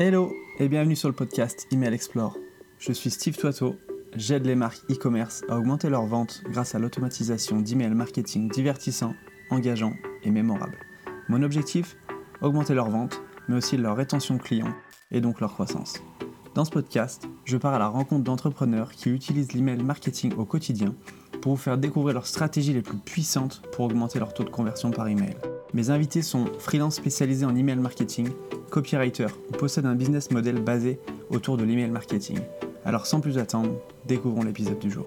[0.00, 2.36] Hello et bienvenue sur le podcast Email Explore.
[2.78, 3.74] Je suis Steve Toiteau,
[4.14, 9.14] j'aide les marques e-commerce à augmenter leurs ventes grâce à l'automatisation d'email marketing divertissant,
[9.50, 10.78] engageant et mémorable.
[11.28, 11.96] Mon objectif
[12.42, 14.72] Augmenter leurs ventes, mais aussi leur rétention client
[15.10, 16.00] et donc leur croissance.
[16.54, 20.94] Dans ce podcast, je pars à la rencontre d'entrepreneurs qui utilisent l'email marketing au quotidien
[21.42, 24.92] pour vous faire découvrir leurs stratégies les plus puissantes pour augmenter leur taux de conversion
[24.92, 25.34] par email.
[25.74, 28.28] Mes invités sont freelance spécialisés en email marketing,
[28.68, 31.00] copywriter ou possèdent un business model basé
[31.30, 32.38] autour de l'email marketing.
[32.84, 35.06] Alors sans plus attendre, découvrons l'épisode du jour.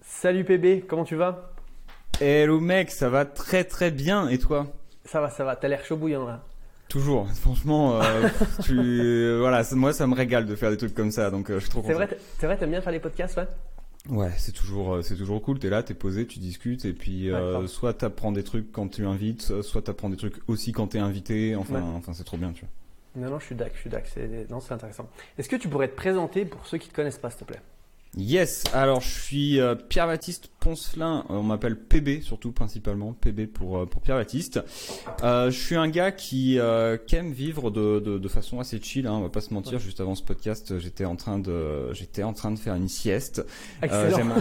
[0.00, 1.52] Salut PB, comment tu vas?
[2.20, 4.66] Hello mec, ça va très très bien et toi?
[5.04, 6.42] Ça va, ça va, t'as l'air chaud bouillant là.
[6.88, 8.28] Toujours, franchement, euh,
[8.62, 11.54] tu, euh, voilà, moi ça me régale de faire des trucs comme ça, donc euh,
[11.54, 11.94] je suis trop content.
[11.94, 13.48] C'est vrai, c'est vrai, t'aimes bien faire les podcasts, ouais?
[14.08, 15.58] Ouais, c'est toujours, c'est toujours cool.
[15.58, 17.30] T'es là, t'es posé, tu discutes, et puis
[17.66, 21.56] soit t'apprends des trucs quand tu invites, soit t'apprends des trucs aussi quand t'es invité.
[21.56, 22.70] Enfin, enfin, c'est trop bien, tu vois.
[23.16, 24.10] Non, non, je suis d'accord, je suis d'accord.
[24.12, 25.08] C'est, non, c'est intéressant.
[25.38, 27.60] Est-ce que tu pourrais te présenter pour ceux qui te connaissent pas, s'il te plaît?
[28.18, 33.76] Yes, alors je suis euh, Pierre-Baptiste Poncelin, euh, on m'appelle PB surtout principalement, PB pour,
[33.76, 34.60] euh, pour Pierre-Baptiste.
[35.22, 36.58] je suis un gars qui,
[37.06, 39.78] qui aime vivre de, de, de, façon assez chill, hein, on va pas se mentir,
[39.78, 43.44] juste avant ce podcast j'étais en train de j'étais en train de faire une sieste.
[43.82, 44.34] j'aime,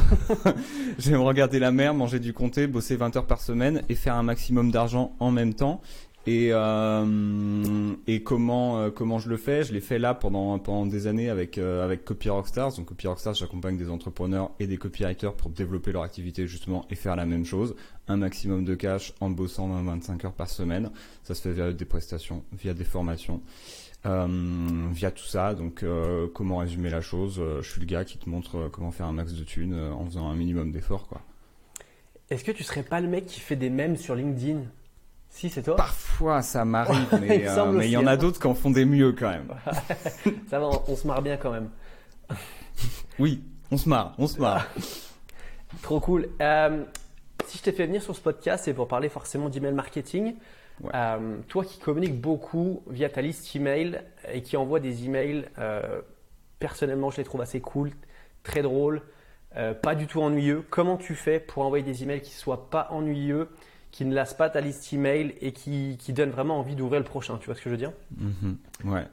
[0.98, 4.24] j'aime regarder la mer, manger du comté, bosser 20 heures par semaine et faire un
[4.24, 5.82] maximum d'argent en même temps.
[6.28, 9.64] Et, euh, et comment euh, comment je le fais?
[9.64, 12.76] Je l'ai fait là pendant pendant des années avec euh, avec Copy Rockstars.
[12.78, 16.96] Donc Copy Rockstars, j'accompagne des entrepreneurs et des copywriters pour développer leur activité justement et
[16.96, 17.76] faire la même chose,
[18.08, 20.90] un maximum de cash en bossant 25 heures par semaine.
[21.24, 23.42] Ça se fait via des prestations, via des formations.
[24.08, 24.28] Euh,
[24.92, 25.84] via tout ça, donc
[26.34, 27.42] comment résumer la chose?
[27.62, 30.30] Je suis le gars qui te montre comment faire un max de thunes en faisant
[30.30, 31.08] un minimum d'efforts.
[32.30, 34.62] Est-ce que tu serais pas le mec qui fait des mèmes sur LinkedIn?
[35.36, 38.18] Si, c'est toi Parfois, ça m'arrive, mais il euh, y en a hein.
[38.18, 39.50] d'autres qui en font des mieux quand même.
[40.50, 41.70] ça va, on, se marre bien quand même.
[43.20, 44.66] oui, on se marre, on se marre.
[45.82, 46.30] Trop cool.
[46.42, 46.86] Euh,
[47.48, 50.36] si je t'ai fait venir sur ce podcast, c'est pour parler forcément d'email marketing.
[50.94, 55.50] Euh, toi qui communiques beaucoup via ta liste email et qui envoie des emails,
[56.60, 57.92] personnellement, je les trouve assez cool,
[58.44, 59.02] très drôles,
[59.82, 60.64] pas du tout ennuyeux.
[60.70, 63.50] Comment tu fais pour envoyer des emails qui soient pas ennuyeux
[63.96, 67.06] qui ne lasse pas ta liste email et qui, qui donne vraiment envie d'ouvrir le
[67.06, 67.38] prochain.
[67.38, 67.94] Tu vois ce que je veux dire?
[68.18, 68.58] Mhm.
[68.84, 69.08] Ouais.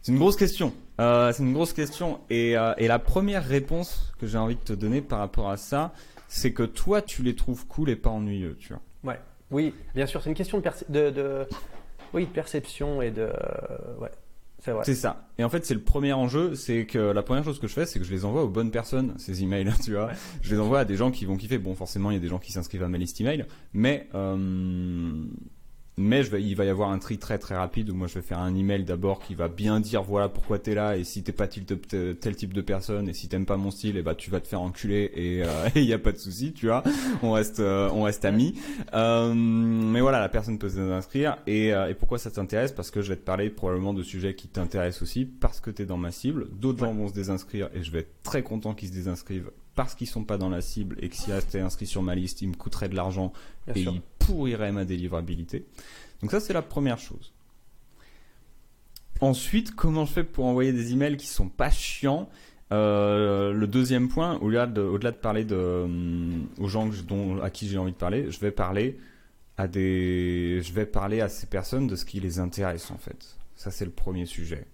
[0.00, 0.72] C'est une grosse question.
[1.00, 2.20] Euh, c'est une grosse question.
[2.30, 5.56] Et, euh, et, la première réponse que j'ai envie de te donner par rapport à
[5.56, 5.92] ça,
[6.28, 9.12] c'est que toi, tu les trouves cool et pas ennuyeux, tu vois.
[9.12, 9.20] Ouais.
[9.50, 10.22] Oui, bien sûr.
[10.22, 11.48] C'est une question de, de, de,
[12.12, 13.28] oui, de perception et de.
[14.00, 14.10] Ouais.
[14.84, 15.28] C'est ça.
[15.38, 17.86] Et en fait, c'est le premier enjeu, c'est que la première chose que je fais,
[17.86, 20.10] c'est que je les envoie aux bonnes personnes, ces emails, tu vois.
[20.42, 21.58] Je les envoie à des gens qui vont kiffer.
[21.58, 25.24] Bon, forcément, il y a des gens qui s'inscrivent à ma liste email, mais euh,
[25.96, 28.14] mais je vais, il va y avoir un tri très très rapide où moi je
[28.14, 31.22] vais faire un email d'abord qui va bien dire voilà pourquoi t'es là et si
[31.22, 31.64] t'es pas tel,
[32.16, 34.30] tel, type de personne et si t'aimes pas mon style et eh bah ben, tu
[34.30, 36.82] vas te faire enculer et il euh, y a pas de souci tu vois.
[37.22, 38.54] On reste euh, on reste amis.
[38.92, 42.72] Euh, mais voilà la personne peut s'inscrire et, euh, et pourquoi ça t'intéresse?
[42.72, 45.86] Parce que je vais te parler probablement de sujets qui t'intéressent aussi parce que t'es
[45.86, 46.48] dans ma cible.
[46.52, 49.94] D'autres gens vont se désinscrire et je vais être très content qu'ils se désinscrivent parce
[49.94, 52.48] qu'ils sont pas dans la cible et que si restait inscrit sur ma liste, ils
[52.48, 53.32] me coûteraient de l'argent
[53.74, 55.64] et ils pourriraient ma délivrabilité.
[56.20, 57.32] Donc ça, c'est la première chose.
[59.20, 62.28] Ensuite, comment je fais pour envoyer des emails qui sont pas chiants?
[62.72, 65.86] Euh, Le deuxième point, au-delà de, parler de, euh,
[66.58, 68.98] aux gens dont, à qui j'ai envie de parler, je vais parler
[69.56, 73.36] à des, je vais parler à ces personnes de ce qui les intéresse en fait.
[73.54, 74.66] Ça, c'est le premier sujet.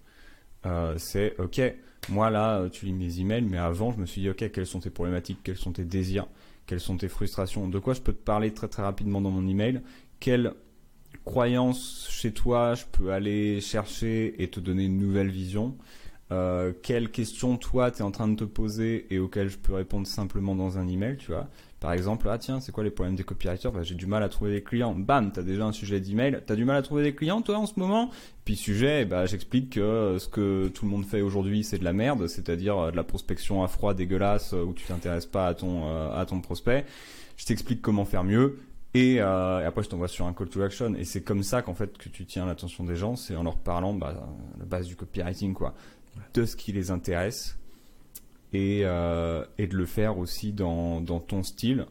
[0.65, 1.61] Euh, c'est ok
[2.09, 4.65] moi, là, euh, tu lis mes emails, mais avant, je me suis dit, OK, quelles
[4.65, 6.27] sont tes problématiques, quels sont tes désirs,
[6.65, 9.47] quelles sont tes frustrations, de quoi je peux te parler très très rapidement dans mon
[9.47, 9.81] email,
[10.19, 10.53] quelles
[11.25, 15.77] croyances chez toi je peux aller chercher et te donner une nouvelle vision,
[16.31, 19.73] euh, quelles questions toi tu es en train de te poser et auxquelles je peux
[19.73, 21.49] répondre simplement dans un email, tu vois?
[21.81, 23.71] Par exemple, ah tiens, c'est quoi les problèmes des copywriters?
[23.71, 24.93] Bah, J'ai du mal à trouver des clients.
[24.95, 26.39] Bam, t'as déjà un sujet d'email.
[26.45, 28.11] T'as du mal à trouver des clients toi en ce moment?
[28.45, 31.83] Puis sujet, bah, j'explique que euh, ce que tout le monde fait aujourd'hui, c'est de
[31.83, 35.47] la merde, c'est-à-dire euh, de la prospection à froid dégueulasse euh, où tu t'intéresses pas
[35.47, 36.85] à ton à ton prospect.
[37.35, 38.59] Je t'explique comment faire mieux.
[38.93, 40.93] Et, euh, et, après, je t'envoie sur un call to action.
[40.95, 43.57] Et c'est comme ça qu'en fait que tu tiens l'attention des gens, c'est en leur
[43.57, 44.13] parlant bah,
[44.59, 45.73] la base du copywriting, quoi,
[46.33, 47.57] de ce qui les intéresse
[48.53, 51.85] et, euh, et de le faire aussi dans, dans ton style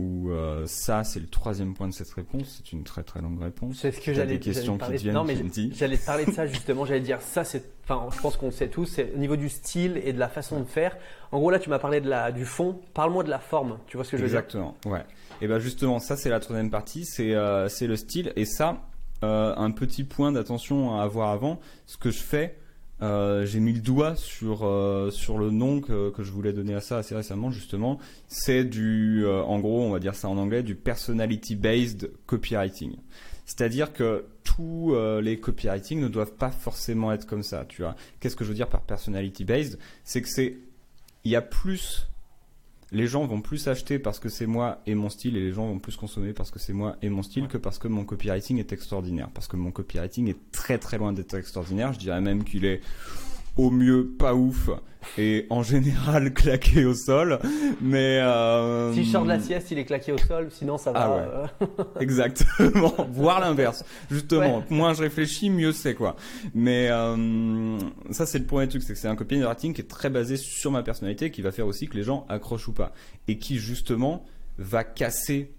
[0.00, 2.56] où euh, ça, c'est le troisième point de cette réponse.
[2.56, 3.78] C'est une très très longue réponse.
[3.80, 5.36] C'est ce que j'allais des questions qui viennent, Non, mais
[5.72, 6.86] j'allais parler de ça justement.
[6.86, 7.62] J'allais dire ça, c'est.
[7.84, 8.86] Enfin, je pense qu'on le sait tous.
[8.86, 10.96] C'est au niveau du style et de la façon de faire.
[11.32, 12.80] En gros, là, tu m'as parlé de la du fond.
[12.94, 13.78] Parle-moi de la forme.
[13.86, 14.38] Tu vois ce que je veux dire?
[14.38, 15.04] Exactement, ouais.
[15.42, 18.32] Et ben justement, ça c'est la troisième partie, c'est euh, c'est le style.
[18.36, 18.80] Et ça,
[19.22, 21.60] euh, un petit point d'attention à avoir avant.
[21.86, 22.56] Ce que je fais,
[23.02, 26.74] euh, j'ai mis le doigt sur euh, sur le nom que, que je voulais donner
[26.74, 27.98] à ça assez récemment justement.
[28.28, 32.96] C'est du, euh, en gros, on va dire ça en anglais, du personality based copywriting.
[33.46, 37.64] C'est-à-dire que tous euh, les copywriting ne doivent pas forcément être comme ça.
[37.64, 37.96] Tu vois.
[38.20, 40.58] Qu'est-ce que je veux dire par personality based C'est que c'est
[41.24, 42.06] il y a plus
[42.92, 45.66] les gens vont plus acheter parce que c'est moi et mon style et les gens
[45.66, 48.58] vont plus consommer parce que c'est moi et mon style que parce que mon copywriting
[48.58, 49.30] est extraordinaire.
[49.32, 51.92] Parce que mon copywriting est très très loin d'être extraordinaire.
[51.92, 52.80] Je dirais même qu'il est
[53.60, 54.70] au mieux pas ouf
[55.18, 57.38] et en général claqué au sol.
[57.80, 60.48] Mais euh, Si je sors de la sieste, il est claqué au sol.
[60.50, 61.00] Sinon, ça va.
[61.02, 61.68] Ah ouais.
[61.68, 63.84] euh, Exactement, voire l'inverse.
[64.10, 66.16] Justement, moins je réfléchis, mieux c'est quoi.
[66.54, 67.78] Mais euh,
[68.10, 70.36] ça c'est le point du truc, c'est que c'est un copywriting qui est très basé
[70.36, 72.92] sur ma personnalité, qui va faire aussi que les gens accrochent ou pas,
[73.28, 74.24] et qui justement
[74.58, 75.52] va casser.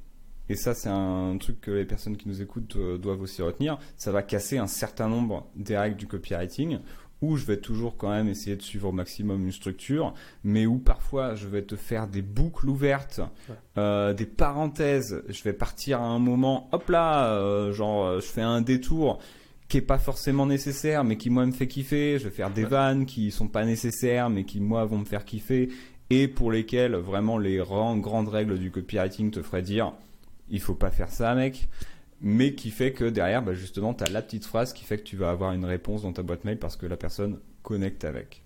[0.50, 3.78] Et ça c'est un truc que les personnes qui nous écoutent doivent aussi retenir.
[3.96, 6.80] Ça va casser un certain nombre des règles du copywriting
[7.22, 10.14] où je vais toujours quand même essayer de suivre au maximum une structure,
[10.44, 13.22] mais où parfois je vais te faire des boucles ouvertes,
[13.78, 15.24] euh, des parenthèses.
[15.30, 19.20] Je vais partir à un moment, hop là, euh, genre euh, je fais un détour
[19.68, 22.18] qui est pas forcément nécessaire, mais qui moi me fait kiffer.
[22.20, 25.24] Je vais faire des vannes qui sont pas nécessaires, mais qui moi vont me faire
[25.24, 25.70] kiffer,
[26.10, 29.94] et pour lesquelles vraiment les ran- grandes règles du copywriting te feraient dire,
[30.50, 31.70] il faut pas faire ça, mec
[32.22, 35.04] mais qui fait que derrière, bah, justement, tu as la petite phrase qui fait que
[35.04, 38.44] tu vas avoir une réponse dans ta boîte mail parce que la personne connecte avec.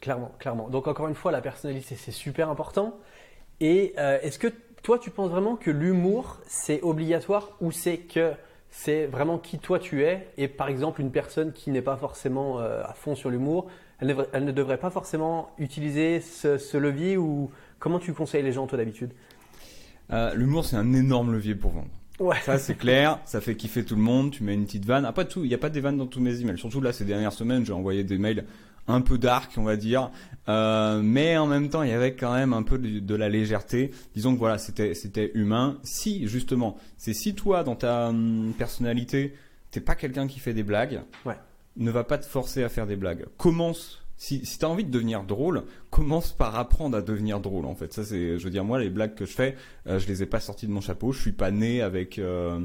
[0.00, 0.68] Clairement, clairement.
[0.68, 2.98] Donc encore une fois, la personnalité, c'est super important.
[3.60, 4.48] Et euh, est-ce que
[4.82, 8.32] toi, tu penses vraiment que l'humour, c'est obligatoire ou c'est que
[8.70, 10.28] c'est vraiment qui toi tu es?
[10.38, 13.68] Et par exemple une personne qui n'est pas forcément euh, à fond sur l'humour,
[14.00, 18.78] elle, ne- devrait pas forcément utiliser ce levier ou comment tu conseilles les gens toi
[18.78, 19.12] d'habitude?
[20.12, 21.88] Euh, L'humour, c'est un énorme levier pour vendre.
[22.18, 22.36] Ouais.
[22.44, 25.04] Ça, c'est clair, ça fait kiffer tout le monde, tu mets une petite vanne.
[25.04, 26.56] Après tout, il n'y a pas des vannes dans tous mes emails.
[26.58, 28.44] Surtout là, ces dernières semaines, j'ai envoyé des mails
[28.88, 30.10] un peu dark, on va dire.
[30.48, 33.28] Euh, mais en même temps, il y avait quand même un peu de, de la
[33.28, 33.90] légèreté.
[34.14, 35.76] Disons que voilà, c'était, c'était humain.
[35.82, 39.34] Si, justement, c'est si toi, dans ta hum, personnalité,
[39.72, 41.36] t'es pas quelqu'un qui fait des blagues, Ouais.
[41.76, 43.26] ne va pas te forcer à faire des blagues.
[43.36, 44.02] Commence.
[44.18, 47.74] Si, si tu as envie de devenir drôle, commence par apprendre à devenir drôle en
[47.74, 47.92] fait.
[47.92, 50.26] Ça c'est je veux dire moi les blagues que je fais, euh, je les ai
[50.26, 52.60] pas sorties de mon chapeau, je suis pas né avec euh,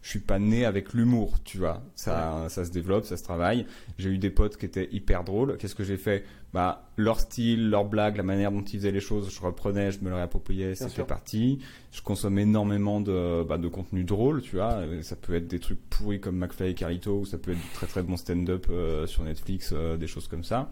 [0.00, 1.82] je suis pas né avec l'humour, tu vois.
[1.94, 3.66] Ça ça se développe, ça se travaille.
[3.98, 5.56] J'ai eu des potes qui étaient hyper drôles.
[5.58, 6.24] Qu'est-ce que j'ai fait?
[6.54, 10.00] Bah leur style, leur blague, la manière dont ils faisaient les choses, je reprenais, je
[10.00, 11.58] me le réappropriais, c'était parti.
[11.90, 14.84] Je consomme énormément de bah, de contenu drôle, tu vois.
[15.02, 17.68] Ça peut être des trucs pourris comme McFly et Carlito ou ça peut être du
[17.74, 20.70] très très bon stand-up euh, sur Netflix, euh, des choses comme ça.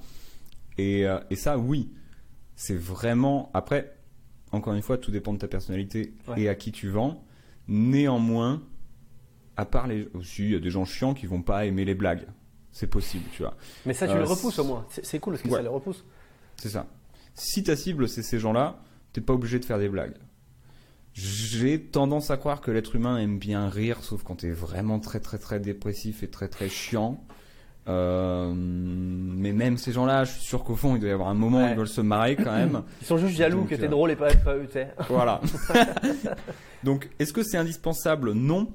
[0.79, 1.91] Et, euh, et ça, oui,
[2.57, 3.51] c'est vraiment.
[3.55, 3.95] Après,
[4.53, 6.43] encore une fois, tout dépend de ta personnalité Ouais.
[6.43, 7.25] et à qui tu vends.
[7.69, 8.63] Néanmoins,
[9.57, 10.09] à part les.
[10.15, 12.27] Aussi, il y a des gens chiants qui vont pas aimer les blagues.
[12.71, 13.55] C'est possible, tu vois.
[13.87, 14.87] Mais ça, tu Euh, le repousses au moins.
[14.91, 15.57] C'est c'est cool parce que Ouais.
[15.57, 16.05] ça les repousse.
[16.57, 16.87] C'est ça.
[17.35, 18.83] Si ta cible, c'est ces gens-là,
[19.13, 20.15] t'es pas obligé de faire des blagues.
[21.15, 25.21] J'ai tendance à croire que l'être humain aime bien rire, sauf quand t'es vraiment très
[25.21, 27.23] très très dépressif et très très chiant.
[27.89, 31.35] Euh, mais même ces gens-là, je suis sûr qu'au fond, il doit y avoir un
[31.35, 31.73] moment où Ouais.
[31.73, 32.83] ils veulent se marrer quand même.
[33.01, 34.89] Ils sont juste jaloux Donc, que t'es euh, drôle et pas, pas eux, tu sais.
[35.09, 35.41] Voilà.
[36.85, 38.33] Donc, est-ce que c'est indispensable?
[38.33, 38.69] Non.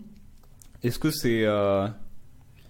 [0.84, 1.44] Est-ce que c'est...
[1.46, 1.88] euh,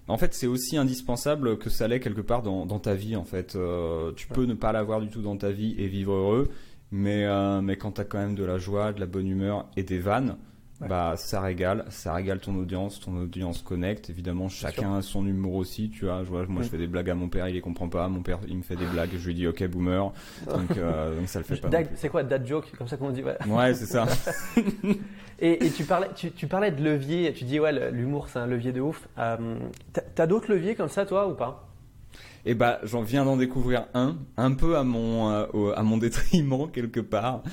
[0.07, 3.23] En fait, c'est aussi indispensable que ça l'est quelque part dans, dans ta vie, en
[3.25, 3.55] fait.
[3.55, 6.49] Euh, tu peux ne pas l'avoir du tout dans ta vie et vivre heureux,
[6.91, 9.65] mais, euh, mais quand tu as quand même de la joie, de la bonne humeur
[9.75, 10.37] et des vannes,
[10.79, 10.87] Ouais.
[10.87, 14.11] bah ça régale, ça régale ton audience, ton audience connecte.
[14.11, 16.23] Évidemment, chacun a son humour aussi, tu vois.
[16.23, 16.69] Je vois, moi, je Mm.
[16.71, 18.07] fais des blagues à mon père, il les comprend pas.
[18.09, 20.11] Mon père, il me fait des blagues, je lui dis OK boomer,
[20.45, 21.69] donc, euh, donc ça le fait pas.
[21.95, 23.23] C'est quoi dad joke Comme ça qu'on dit.
[23.23, 23.37] Ouais.
[23.47, 24.05] Ouais, c'est ça.
[25.39, 28.47] Et, et tu, parlais, tu, tu parlais de levier, tu dis ouais, l'humour c'est un
[28.47, 29.07] levier de ouf.
[29.19, 29.59] Euh,
[30.15, 31.67] t'as- d'autres leviers comme ça toi ou pas?
[32.45, 36.67] Et bah, j'en viens d'en découvrir un, un peu à mon, euh, à mon détriment
[36.73, 37.43] quelque part.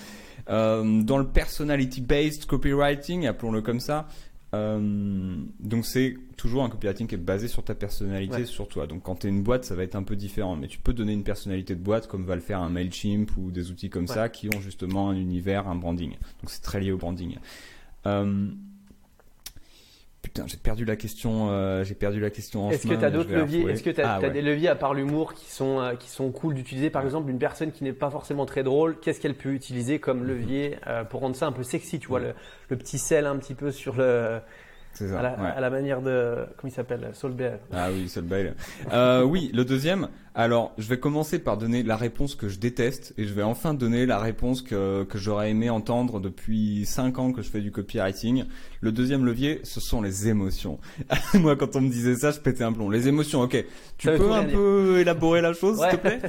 [0.50, 4.06] Euh, dans le personality-based copywriting, appelons-le comme ça.
[4.54, 8.44] euh, donc c'est toujours un copywriting qui est basé sur ta personnalité, Ouais.
[8.44, 8.86] sur toi.
[8.86, 10.92] Donc quand tu es une boîte, ça va être un peu différent, mais tu peux
[10.92, 14.06] donner une personnalité de boîte comme va le faire un Mailchimp ou des outils comme
[14.06, 16.10] ça qui ont justement un univers, un branding.
[16.12, 17.36] Donc c'est très lié au branding.
[18.06, 18.46] Euh,
[20.34, 21.48] putain, j'ai perdu la question.
[21.50, 22.70] euh, j'ai perdu la question.
[22.70, 23.70] Est-ce que tu as d'autres leviers.
[23.70, 24.30] Est-ce que tu as, Ah, ouais.
[24.30, 27.38] des leviers à part l'humour qui sont, euh, qui sont cool d'utiliser Par exemple, une
[27.38, 31.20] personne qui n'est pas forcément très drôle, qu'est-ce qu'elle peut utiliser comme levier euh, pour
[31.20, 32.34] rendre ça un peu sexy Tu vois, le,
[32.68, 34.40] le petit sel un petit peu sur le,
[34.94, 35.18] C'est ça.
[35.18, 35.50] à, la, ouais.
[35.56, 36.46] à la manière de.
[36.56, 37.58] Comment il s'appelle Solberg.
[37.72, 38.54] Ah oui, bail.
[38.92, 40.08] Euh, oui, le deuxième.
[40.36, 43.72] Alors, je vais commencer par donner la réponse que je déteste et je vais enfin
[43.72, 47.70] donner la réponse que, que j'aurais aimé entendre depuis 5 ans que je fais du
[47.70, 48.44] copywriting.
[48.80, 50.80] Le deuxième levier, ce sont les émotions.
[51.34, 52.90] Moi, quand on me disait ça, je pétais un plomb.
[52.90, 53.64] Les émotions, ok.
[53.96, 56.20] Tu Ça peux un peu élaborer la chose, s'il te plaît?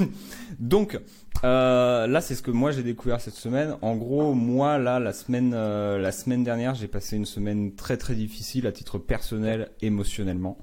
[0.58, 0.98] Donc,
[1.44, 3.76] euh, là, c'est ce que moi j'ai découvert cette semaine.
[3.82, 7.96] En gros, moi, là, la semaine, euh, la semaine dernière, j'ai passé une semaine très
[7.96, 10.58] très difficile à titre personnel, émotionnellement.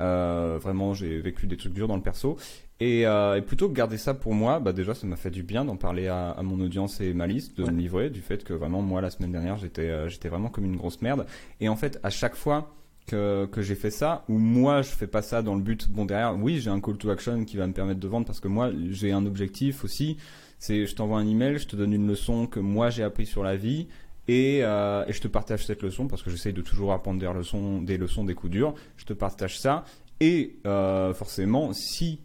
[0.00, 2.36] Euh, vraiment, j'ai vécu des trucs durs dans le perso.
[2.80, 5.44] Et, euh, et plutôt que garder ça pour moi, bah déjà, ça m'a fait du
[5.44, 7.70] bien d'en parler à, à mon audience et ma liste, de Ouais.
[7.70, 10.64] me livrer du fait que vraiment, moi, la semaine dernière, j'étais, euh, j'étais vraiment comme
[10.64, 11.26] une grosse merde.
[11.60, 12.74] Et en fait, à chaque fois
[13.06, 16.36] que, j'ai fait ça, ou moi, je fais pas ça dans le but, bon, derrière,
[16.38, 18.70] oui, j'ai un call to action qui va me permettre de vendre parce que moi,
[18.90, 20.16] j'ai un objectif aussi.
[20.58, 23.42] C'est, je t'envoie un email, je te donne une leçon que moi j'ai appris sur
[23.42, 23.88] la vie.
[24.28, 27.82] Et, euh, je te partage cette leçon parce que j'essaye de toujours apprendre des leçons,
[27.82, 28.74] des leçons, des coups durs.
[28.96, 29.84] Je te partage ça.
[30.20, 32.20] Et euh, forcément, si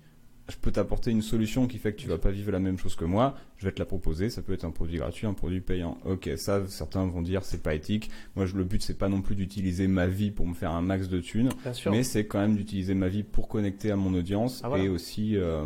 [0.49, 2.95] je peux t'apporter une solution qui fait que tu vas pas vivre la même chose
[2.95, 4.29] que moi, je vais te la proposer.
[4.29, 5.97] Ça peut être un produit gratuit, un produit payant.
[6.05, 8.09] Ok, ça, certains vont dire c'est pas éthique.
[8.35, 10.81] Moi, je, le but c'est pas non plus d'utiliser ma vie pour me faire un
[10.81, 11.91] max de thunes, Bien sûr.
[11.91, 14.85] mais c'est quand même d'utiliser ma vie pour connecter à mon audience Ah, voilà.
[14.85, 15.65] et aussi euh,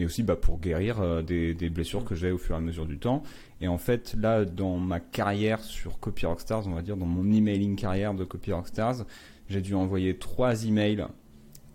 [0.00, 2.60] et aussi bah, pour guérir euh, des, des blessures que j'ai au fur et à
[2.60, 3.22] mesure du temps.
[3.60, 7.30] Et en fait, là, dans ma carrière sur Copy Rockstars, on va dire dans mon
[7.32, 9.04] emailing carrière de Copy Rockstars,
[9.48, 11.06] j'ai dû envoyer trois emails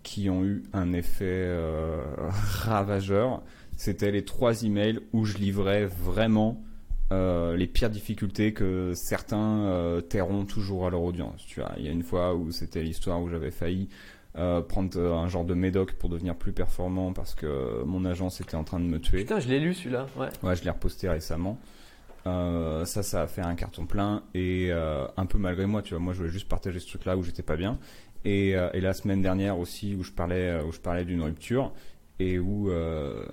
[0.02, 2.02] qui ont eu un effet euh,
[2.62, 3.42] ravageur.
[3.76, 6.62] C'était les trois emails où je livrais vraiment
[7.12, 11.44] euh, les pires difficultés que certains euh, tairont toujours à leur audience.
[11.46, 13.88] Tu vois, il y a une fois où c'était l'histoire où j'avais failli
[14.38, 18.54] euh, prendre un genre de médoc pour devenir plus performant parce que mon agence était
[18.54, 19.18] en train de me tuer.
[19.18, 20.06] Putain, je l'ai lu celui-là.
[20.16, 20.28] Ouais.
[20.42, 21.58] Ouais, je l'ai reposté récemment.
[22.24, 25.98] Ça, ça a fait un carton plein et un peu malgré moi, tu vois.
[25.98, 27.78] Moi, je voulais juste partager ce truc-là où j'étais pas bien.
[28.24, 31.22] Et, euh, et la semaine dernière aussi, où je parlais, euh, où je parlais d'une
[31.22, 31.72] rupture
[32.20, 33.24] et où euh,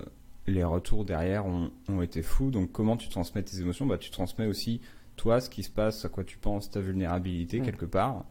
[0.46, 2.50] les retours derrière ont, ont été fous.
[2.50, 3.86] Donc, comment tu transmets tes émotions?
[3.86, 4.80] Bah, tu transmets aussi
[5.16, 7.64] toi ce qui se passe, à quoi tu penses, ta vulnérabilité Mm.
[7.64, 8.24] quelque part.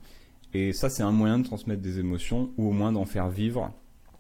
[0.53, 3.71] Et ça, c'est un moyen de transmettre des émotions ou au moins d'en faire vivre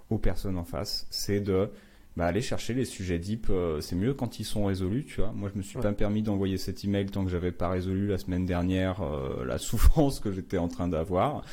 [0.09, 1.07] aux personnes en face.
[1.09, 1.69] C'est de
[2.15, 3.47] bah, aller chercher les sujets deep.
[3.49, 5.31] euh, c'est mieux quand ils sont résolus, tu vois.
[5.33, 5.83] Moi, je me suis Ouais.
[5.83, 9.57] pas permis d'envoyer cet email tant que j'avais pas résolu la semaine dernière euh, la
[9.57, 11.43] souffrance que j'étais en train d'avoir.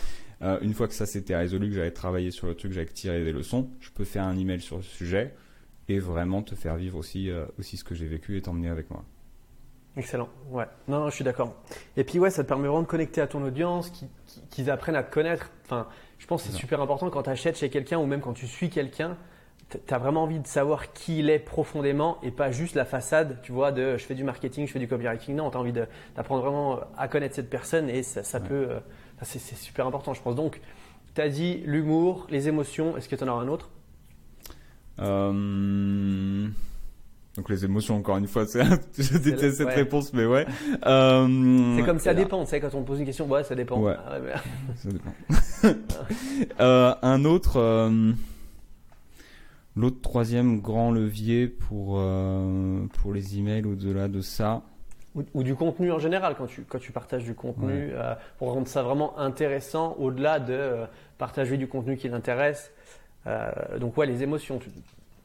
[0.43, 3.25] Euh, une fois que ça s'était résolu, que j'avais travaillé sur le truc, j'avais tiré
[3.25, 5.35] des leçons, je peux faire un email sur le sujet
[5.89, 8.91] et vraiment te faire vivre aussi, euh, aussi ce que j'ai vécu et t'emmener avec
[8.91, 9.03] moi.
[9.97, 10.29] Excellent.
[10.51, 10.67] Ouais.
[10.89, 11.55] Non, non, je suis d'accord.
[11.97, 14.71] Et puis ouais, ça te permet vraiment de connecter à ton audience, qui- qui- qu'ils
[14.71, 15.51] apprennent à te connaître.
[15.65, 15.87] Enfin,
[16.19, 18.47] je pense que c'est super important quand tu achètes chez quelqu'un ou même quand tu
[18.47, 19.17] suis quelqu'un.
[19.71, 23.41] Tu as vraiment envie de savoir qui il est profondément et pas juste la façade,
[23.43, 25.35] tu vois, de je fais du marketing, je fais du copywriting.
[25.35, 28.49] Non, tu as envie d'apprendre vraiment à connaître cette personne et ça, ça Ouais.
[28.49, 28.67] peut.
[28.71, 28.81] euh,
[29.23, 30.35] c'est super important, je pense.
[30.35, 30.61] Donc,
[31.15, 32.97] tu as dit l'humour, les émotions.
[32.97, 33.71] Est-ce que tu en as un autre?
[34.99, 36.49] Euh,
[37.37, 38.65] Donc les émotions, encore une fois, c'est
[38.99, 39.75] je déteste cette ouais.
[39.75, 40.47] réponse, mais ouais.
[40.87, 43.79] Euh, C'est comme ça dépend, tu sais, quand on pose une question, ouais, ça dépend.
[43.81, 43.95] Ouais.
[44.07, 45.13] Ah ouais, mais- Ça dépend.
[46.61, 47.91] Euh, un autre,
[49.75, 52.01] l'autre troisième grand levier pour
[52.95, 54.63] pour les emails au-delà de ça.
[55.17, 57.91] Ou, ou du contenu en général, quand tu, quand tu partages du contenu, Ouais.
[57.95, 60.85] euh, pour rendre ça vraiment intéressant, au-delà de euh,
[61.19, 62.71] partager du contenu qui l'intéresse.
[63.27, 64.59] Euh, donc ouais, les émotions.
[64.59, 64.71] tu-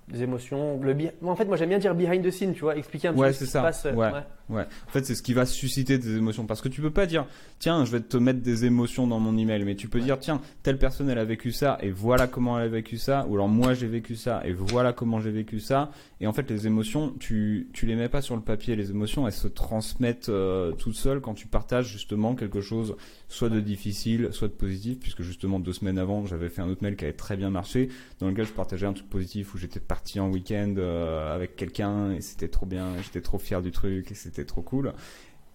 [0.07, 0.93] les émotions, le
[1.25, 3.27] en fait, moi j'aime bien dire behind the scene, tu vois, expliquer un petit Ouais,
[3.27, 3.85] peu ce qui se passe.
[3.85, 4.11] euh, Ouais.
[4.51, 4.65] Ouais.
[4.87, 6.45] En fait, c'est ce qui va susciter des émotions.
[6.45, 7.25] Parce que tu peux pas dire,
[7.59, 10.03] tiens, je vais te mettre des émotions dans mon email, mais tu peux Ouais.
[10.05, 13.25] dire, tiens, telle personne, elle a vécu ça, et voilà comment elle a vécu ça,
[13.29, 15.91] ou alors moi j'ai vécu ça, et voilà comment j'ai vécu ça.
[16.19, 18.75] Et en fait, les émotions, tu, tu les mets pas sur le papier.
[18.75, 22.95] Les émotions, elles se transmettent euh, toutes seules quand tu partages justement quelque chose,
[23.27, 26.83] soit de difficile, soit de positif, puisque justement deux semaines avant, j'avais fait un autre
[26.83, 27.89] mail qui avait très bien marché,
[28.19, 32.11] dans lequel je partageais un truc positif où j'étais parti en week-end euh, avec quelqu'un,
[32.11, 34.93] et c'était trop bien, j'étais trop fier du truc, et c'était trop cool.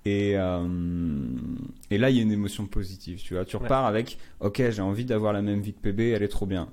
[0.04, 0.66] Et, euh,
[1.90, 3.44] et là, il y a une émotion positive, tu vois.
[3.44, 3.62] Tu Ouais.
[3.62, 6.68] repars avec, ok, j'ai envie d'avoir la même vie que PB, elle est trop bien.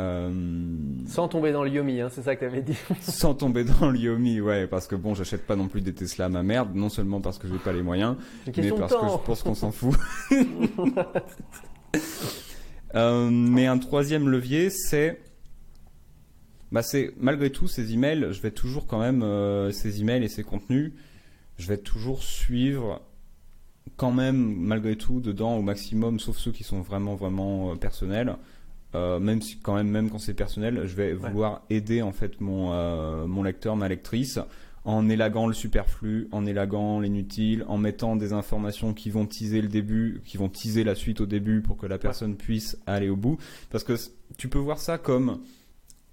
[0.00, 0.30] Euh,
[1.08, 2.76] Sans tomber dans le yomi, hein, c'est ça que tu avais dit.
[3.00, 6.26] sans tomber dans le Yomi, ouais, parce que bon, j'achète pas non plus des Tesla
[6.26, 8.14] à ma merde, non seulement parce que j'ai pas les moyens,
[8.46, 9.96] mais parce que je pense qu'on s'en fout.
[12.94, 15.20] Euh, mais un troisième levier, c'est,
[16.72, 20.28] bah c'est malgré tout ces emails, je vais toujours quand même euh, ces emails et
[20.28, 20.92] ces contenus,
[21.58, 23.02] je vais toujours suivre
[23.96, 28.36] quand même, malgré tout, dedans au maximum, sauf ceux qui sont vraiment, vraiment euh, personnels.
[28.94, 32.40] Euh, même si quand même, même quand c'est personnel, je vais vouloir aider en fait
[32.40, 34.38] mon euh, mon lecteur, ma lectrice,
[34.84, 39.68] en élaguant le superflu, en élaguant l'inutile, en mettant des informations qui vont teaser le
[39.68, 43.16] début, qui vont teaser la suite au début pour que la personne puisse aller au
[43.16, 43.36] bout.
[43.68, 43.94] Parce que
[44.38, 45.42] tu peux voir ça comme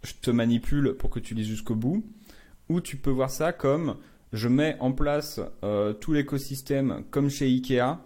[0.04, 2.04] je te manipule pour que tu lises jusqu'au bout,
[2.68, 3.96] ou tu peux voir ça comme
[4.36, 7.98] je mets en place euh, tout l'écosystème comme chez Ikea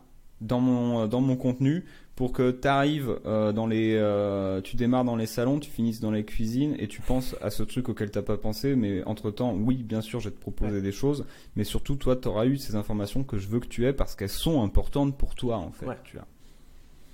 [0.41, 5.05] dans mon, dans mon contenu pour que tu arrives euh, dans les euh, tu démarres
[5.05, 8.11] dans les salons, tu finisses dans les cuisines et tu penses à ce truc auquel
[8.11, 11.63] t'as pas pensé mais entre-temps, oui, bien sûr, je vais te proposer des choses, mais
[11.63, 14.29] surtout toi tu auras eu ces informations que je veux que tu aies parce qu'elles
[14.29, 16.27] sont importantes pour toi en fait, tu vois.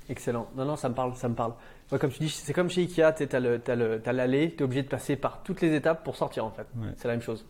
[0.09, 0.47] Excellent.
[0.55, 1.53] Non non, ça me parle, ça me parle.
[1.89, 5.15] comme tu dis, c'est comme chez Ikea, tu as l'allée, tu es obligé de passer
[5.15, 6.67] par toutes les étapes pour sortir en fait.
[6.97, 7.45] C'est la même chose.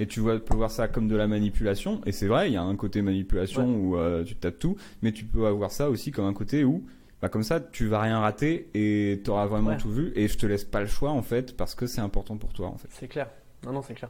[0.00, 2.00] Et tu vois, peux voir ça comme de la manipulation.
[2.06, 5.12] Et c'est vrai, il y a un côté manipulation où euh, tu tapes tout, mais
[5.12, 6.82] tu peux avoir ça aussi comme un côté où,
[7.20, 10.10] bah, comme ça, tu vas rien rater et tu auras vraiment tout vu.
[10.16, 12.68] Et je te laisse pas le choix en fait parce que c'est important pour toi
[12.68, 12.88] en fait.
[12.92, 13.28] C'est clair.
[13.66, 14.08] Non, non, c'est clair.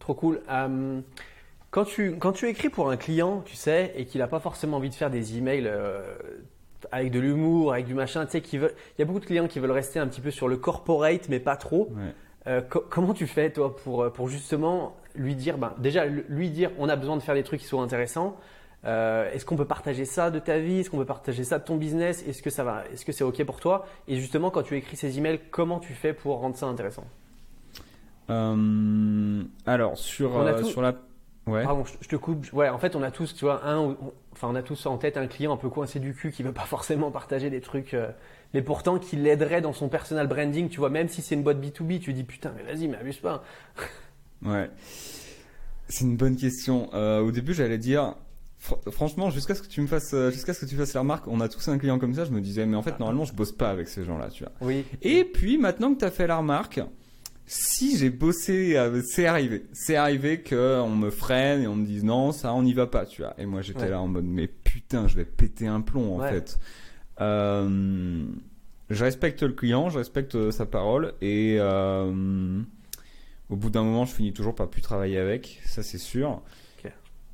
[0.00, 0.40] Trop cool.
[0.50, 1.00] Euh,
[1.70, 4.78] quand tu, quand tu écris pour un client, tu sais, et qu'il n'a pas forcément
[4.78, 6.02] envie de faire des emails euh,
[6.90, 8.60] avec de l'humour, avec du machin, tu sais, il
[8.98, 11.38] y a beaucoup de clients qui veulent rester un petit peu sur le corporate, mais
[11.38, 11.92] pas trop.
[12.90, 16.96] comment tu fais toi pour, pour justement lui dire, ben, déjà lui dire, on a
[16.96, 18.36] besoin de faire des trucs qui soient intéressants.
[18.84, 20.80] Euh, est-ce qu'on peut partager ça de ta vie?
[20.80, 22.24] Est-ce qu'on peut partager ça de ton business?
[22.26, 23.86] Est-ce que ça va Est-ce que c'est ok pour toi?
[24.08, 27.04] Et justement, quand tu écris ces emails, comment tu fais pour rendre ça intéressant?
[28.30, 30.94] Euh, Alors sur euh, sur la
[31.44, 31.64] Ouais.
[31.64, 32.46] Pardon, je, te coupe.
[32.52, 33.96] Ouais, en fait, on a tous, tu vois, un,
[34.32, 36.52] enfin, on a tous en tête un client un peu coincé du cul qui veut
[36.52, 37.96] pas forcément partager des trucs,
[38.54, 41.58] mais pourtant qui l'aiderait dans son personal branding, tu vois, même si c'est une boîte
[41.58, 43.42] B2B, tu dis putain, mais vas-y, mais abuse pas.
[44.44, 44.70] Ouais.
[45.88, 46.90] C'est une bonne question.
[46.94, 48.14] Euh, au début, j'allais dire,
[48.90, 51.26] franchement, jusqu'à ce que tu me fasses, euh, jusqu'à ce que tu fasses la remarque,
[51.28, 52.24] on a tous un client comme ça.
[52.24, 54.52] Je me disais, mais en fait, normalement, je bosse pas avec ces gens-là, tu vois.
[54.60, 54.84] Oui.
[55.02, 56.80] Et puis, maintenant que tu as fait la remarque,
[57.46, 59.64] si j'ai bossé, euh, c'est arrivé.
[59.72, 63.04] C'est arrivé qu'on me freine et on me dise non, ça, on n'y va pas,
[63.04, 63.34] tu vois.
[63.38, 66.58] Et moi, j'étais là en mode, mais putain, je vais péter un plomb, en fait.
[67.20, 68.24] Euh,
[68.90, 72.62] je respecte le client, je respecte sa parole et euh,
[73.50, 76.42] au bout d'un moment, je finis toujours par plus travailler avec, ça c'est sûr.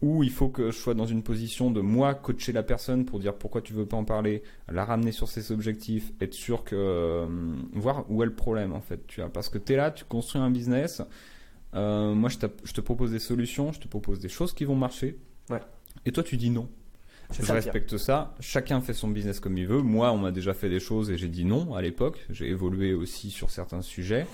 [0.00, 3.18] Ou il faut que je sois dans une position de moi coacher la personne pour
[3.18, 6.76] dire pourquoi tu veux pas en parler, la ramener sur ses objectifs, être sûr que
[6.76, 7.26] euh,
[7.72, 10.04] voir où est le problème en fait, tu vois, parce que tu es là, tu
[10.04, 11.02] construis un business.
[11.74, 14.76] Euh, moi, je, je, te propose des solutions, je te propose des choses qui vont
[14.76, 15.18] marcher.
[15.50, 15.60] Ouais.
[16.06, 16.68] Et toi, tu dis non.
[17.30, 18.34] Je respecte ça.
[18.40, 19.82] Chacun fait son business comme il veut.
[19.82, 22.24] Moi, on m'a déjà fait des choses et j'ai dit non à l'époque.
[22.30, 24.26] J'ai évolué aussi sur certains sujets.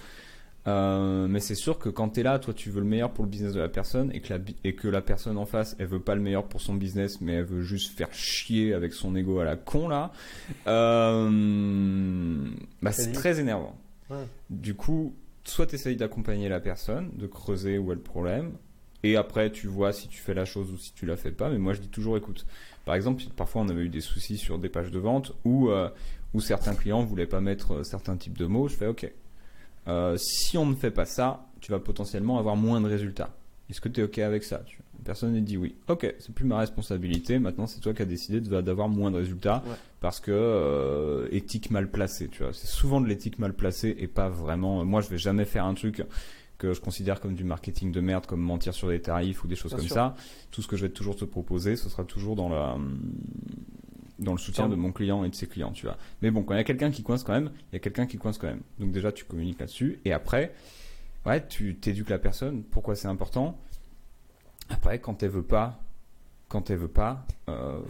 [0.66, 3.24] Euh, mais c'est sûr que quand tu es là, toi tu veux le meilleur pour
[3.24, 5.88] le business de la personne et que la, et que la personne en face, elle
[5.88, 9.14] veut pas le meilleur pour son business, mais elle veut juste faire chier avec son
[9.14, 10.11] ego à la con là,
[10.66, 12.48] euh,
[12.81, 13.77] bah, c'est très énervant.
[14.48, 18.53] Du coup, soit tu essayes d'accompagner la personne, de creuser où est le problème,
[19.03, 21.50] et après tu vois si tu fais la chose ou si tu la fais pas,
[21.50, 22.46] mais moi je dis toujours écoute.
[22.87, 25.90] Par exemple, parfois on avait eu des soucis sur des pages de vente où, euh,
[26.33, 29.12] où certains clients voulaient pas mettre certains types de mots, je fais ok
[29.88, 33.31] euh, si on ne fait pas ça, tu vas potentiellement avoir moins de résultats.
[33.70, 34.62] Est-ce que tu es OK avec ça
[35.05, 35.75] Personne n'a dit oui.
[35.88, 37.38] Ok, c'est plus ma responsabilité.
[37.38, 39.62] Maintenant, c'est toi qui as décidé d'avoir moins de résultats
[40.01, 42.29] parce que euh, éthique mal placée.
[42.29, 44.85] Tu vois, c'est souvent de l'éthique mal placée et pas vraiment.
[44.85, 46.05] Moi, je vais jamais faire un truc
[46.57, 49.57] que je considère comme du marketing de merde, comme mentir sur des tarifs ou des
[49.57, 50.14] choses comme ça.
[50.51, 52.79] Tout ce que je vais toujours te proposer, ce sera toujours dans la
[54.18, 55.96] dans le soutien de mon client et de ses clients, tu vois.
[56.22, 58.07] Mais bon, quand il y a quelqu'un qui coince quand même, il y a quelqu'un
[58.07, 58.62] qui coince quand même.
[58.79, 60.00] Donc déjà, tu communiques là-dessus.
[60.05, 60.55] Et après,
[61.27, 62.62] ouais, tu t'éduques la personne.
[62.62, 63.59] Pourquoi c'est important
[64.68, 65.81] Après, quand elle veut pas,
[66.48, 67.81] quand elle veut pas, euh,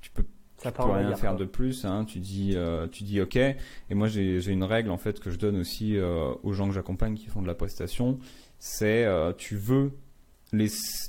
[0.00, 0.24] tu peux,
[0.62, 1.84] tu peux rien faire de plus.
[1.84, 2.04] Hein.
[2.04, 3.36] Tu dis, euh, tu dis OK.
[3.36, 3.56] Et
[3.90, 7.14] moi, j'ai une règle en fait que je donne aussi euh, aux gens que j'accompagne
[7.14, 8.18] qui font de la prestation.
[8.58, 9.90] C'est, tu veux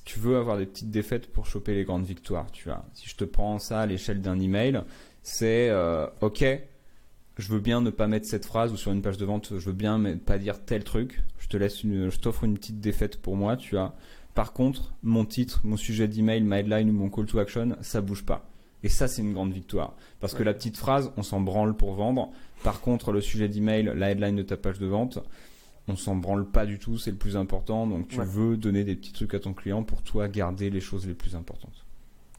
[0.05, 2.85] tu veux avoir des petites défaites pour choper les grandes victoires, tu vois.
[2.93, 4.81] Si je te prends ça à l'échelle d'un email,
[5.21, 6.45] c'est euh, ok,
[7.37, 9.65] je veux bien ne pas mettre cette phrase ou sur une page de vente, je
[9.65, 11.21] veux bien ne pas dire tel truc.
[11.39, 13.95] Je te laisse une, je t'offre une petite défaite pour moi, tu vois.
[14.33, 18.01] Par contre, mon titre, mon sujet d'email, ma headline ou mon call to action, ça
[18.01, 18.49] bouge pas.
[18.83, 19.95] Et ça, c'est une grande victoire.
[20.19, 22.31] Parce que la petite phrase, on s'en branle pour vendre.
[22.63, 25.19] Par contre, le sujet d'email, la headline de ta page de vente,
[25.87, 27.87] on s'en branle pas du tout, c'est le plus important.
[27.87, 31.07] Donc tu veux donner des petits trucs à ton client pour toi garder les choses
[31.07, 31.85] les plus importantes.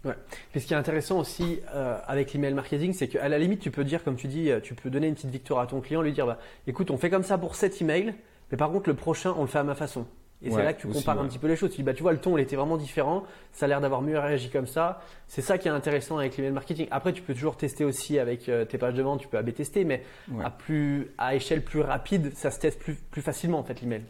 [0.05, 0.15] Ouais.
[0.55, 3.85] ce qui est intéressant aussi euh, avec l'email marketing, c'est qu'à la limite, tu peux
[3.85, 6.13] dire, comme tu dis, euh, tu peux donner une petite victoire à ton client, lui
[6.13, 8.15] dire, bah, écoute, on fait comme ça pour cet email,
[8.51, 10.07] mais par contre, le prochain, on le fait à ma façon.
[10.42, 11.70] Et Ouais, c'est là que tu aussi, compares un petit peu les choses.
[11.70, 13.25] Tu dis, bah, tu vois, le ton, il était vraiment différent.
[13.53, 15.01] Ça a l'air d'avoir mieux réagi comme ça.
[15.27, 16.87] C'est ça qui est intéressant avec l'email marketing.
[16.90, 19.20] Après, tu peux toujours tester aussi avec euh, tes pages de vente.
[19.20, 20.44] Tu peux AB tester, mais Ouais.
[20.44, 24.03] à, plus, à échelle plus rapide, ça se teste plus, plus facilement, en fait, l'email.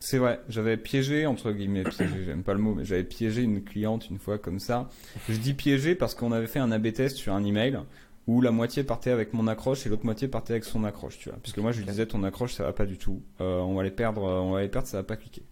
[0.00, 3.62] C'est vrai, j'avais piégé, entre guillemets, piégé, j'aime pas le mot, mais j'avais piégé une
[3.62, 4.88] cliente une fois comme ça.
[5.28, 7.78] Je dis piégé parce qu'on avait fait un AB test sur un email
[8.26, 11.28] où la moitié partait avec mon accroche et l'autre moitié partait avec son accroche, tu
[11.28, 11.38] vois.
[11.42, 13.82] Puisque moi je lui disais ton accroche ça va pas du tout, Euh, on va
[13.82, 15.42] les perdre, on va les perdre, ça va pas cliquer.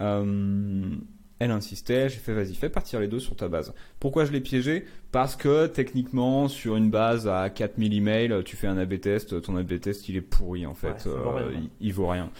[0.00, 0.94] Euh,
[1.38, 3.74] elle insistait, j'ai fait vas-y, fais partir les deux sur ta base.
[3.98, 4.84] Pourquoi je l'ai piégé?
[5.10, 9.56] Parce que techniquement, sur une base à 4000 emails, tu fais un AB test, ton
[9.56, 12.30] AB test il est pourri en fait, rien, Euh, il, il vaut rien.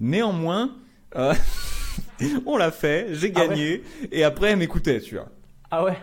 [0.00, 0.76] Néanmoins,
[1.16, 1.34] euh,
[2.46, 5.28] on l'a fait, j'ai Ah ouais gagné, et après elle m'écoutait, tu vois.
[5.70, 5.96] Ah ouais?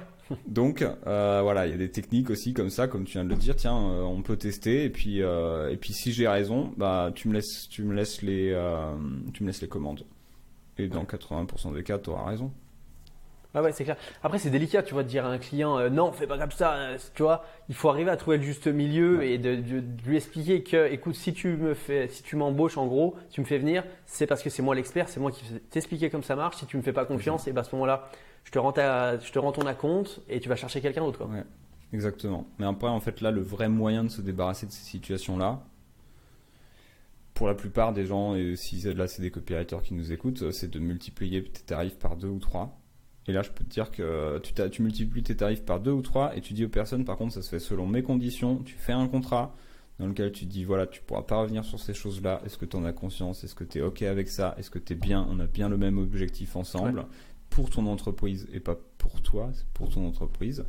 [0.48, 3.30] Donc euh, voilà, il y a des techniques aussi comme ça, comme tu viens de
[3.30, 3.56] le dire.
[3.56, 7.30] Tiens, euh, on peut tester et puis euh, et puis si j'ai raison, bah tu
[7.30, 8.54] me laisses tu me laisses les
[9.34, 10.04] tu me laisses les commandes.
[10.80, 12.52] Et dans 80% des cas, tu auras raison.
[13.54, 13.98] Ah ouais, c'est clair.
[14.24, 16.52] Après, c'est délicat, tu vois, de dire à un client, euh, non, fais pas comme
[16.52, 17.44] ça, euh, tu vois.
[17.68, 19.32] Il faut arriver à trouver le juste milieu Ouais.
[19.32, 22.78] et de, de- de lui expliquer que, écoute, si tu me fais, si tu m'embauches,
[22.78, 25.44] en gros, tu me fais venir, c'est parce que c'est moi l'expert, c'est moi qui
[25.72, 26.58] t'expliquer comme ça marche.
[26.58, 28.10] Si tu me fais pas confiance, et ben à ce moment-là,
[28.44, 31.18] je te rends ta- je te rends ton acompte et tu vas chercher quelqu'un d'autre,
[31.18, 31.28] quoi.
[31.28, 31.44] Ouais,
[31.92, 32.46] exactement.
[32.60, 35.60] Mais après, en fait, là, le vrai moyen de se débarrasser de ces situations-là,
[37.40, 40.52] pour la plupart des gens, et si là c'est des copywriters qui nous écoutent, euh,
[40.52, 42.78] c'est de multiplier tes tarifs par deux ou trois.
[43.28, 45.92] Et là, je peux te dire que tu, t'as- tu multiplies tes tarifs par deux
[45.94, 48.58] ou trois et tu dis aux personnes, par contre, ça se fait selon mes conditions.
[48.64, 49.56] Tu fais un contrat
[50.00, 52.42] dans lequel tu dis, voilà, tu pourras pas revenir sur ces choses-là.
[52.46, 53.46] Est-ce que tu en as conscience?
[53.46, 54.54] Est-ce que tu es OK avec ça?
[54.58, 55.26] Est-ce que tu es bien?
[55.30, 57.06] On a bien le même objectif ensemble
[57.50, 60.66] pour ton entreprise et pas pour toi, c'est pour ton entreprise.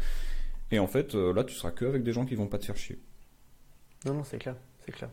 [0.71, 2.67] Et en fait, euh, là, tu seras que avec des gens qui vont pas te
[2.67, 3.01] faire chier.
[4.07, 4.55] Non, non, c'est clair,
[4.87, 5.11] c'est clair.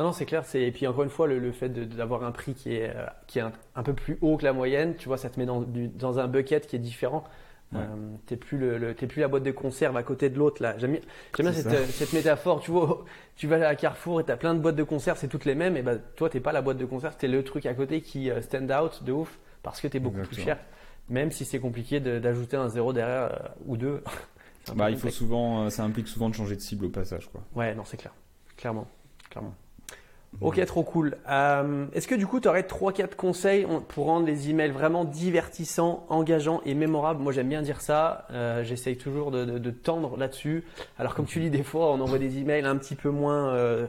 [0.00, 0.44] Non, non, c'est clair.
[0.46, 2.88] C'est et puis encore une fois, le, le fait de- d'avoir un prix qui est
[2.96, 5.38] euh, qui est un, un peu plus haut que la moyenne, tu vois, ça te
[5.38, 7.22] met dans, du- dans un bucket qui est différent.
[7.72, 7.80] Ouais.
[7.80, 10.62] Euh, t'es plus le, le- t'es plus la boîte de conserve à côté de l'autre
[10.62, 10.76] là.
[10.78, 11.00] J'aime bien,
[11.36, 11.76] j'aime bien C'est cette, ça.
[11.78, 12.60] euh, cette métaphore.
[12.60, 13.04] Tu vois,
[13.36, 15.76] tu vas à Carrefour et t'as plein de boîtes de conserve, c'est toutes les mêmes.
[15.76, 18.30] Et ben toi, t'es pas la boîte de conserve, t'es le truc à côté qui
[18.30, 20.58] euh, stand out de ouf parce que t'es beaucoup plus cher.
[21.10, 24.02] Même si c'est compliqué de- d'ajouter un zéro derrière euh, ou deux.
[24.74, 27.42] Bah, il faut souvent, ça implique souvent de changer de cible au passage, quoi.
[27.54, 28.14] Ouais, non, c'est clair.
[28.56, 28.88] Clairement.
[29.28, 29.54] Clairement.
[30.40, 31.16] Ok, trop cool.
[31.28, 35.04] Euh, Est-ce que du coup, tu aurais 3-4 conseils on- pour rendre les emails vraiment
[35.04, 37.20] divertissants, engageants et mémorables?
[37.20, 38.26] Moi, j'aime bien dire ça.
[38.30, 40.64] Euh, J'essaye toujours de, de- de tendre là-dessus.
[40.98, 43.86] Alors, comme tu dis, des fois, on envoie des emails un petit peu moins euh,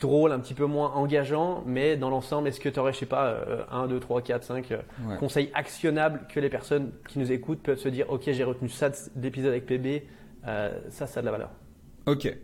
[0.00, 1.62] drôles, un petit peu moins engageants.
[1.66, 4.44] Mais dans l'ensemble, est-ce que tu aurais, je sais pas, euh, 1, 2, 3, 4,
[4.44, 5.16] 5 euh, Ouais.
[5.16, 8.88] conseils actionnables que les personnes qui nous écoutent peuvent se dire Ok, j'ai retenu ça
[8.88, 10.06] de- d'épisode avec PB.
[10.46, 11.50] Euh, ça, ça a de la valeur.
[12.06, 12.34] Ok.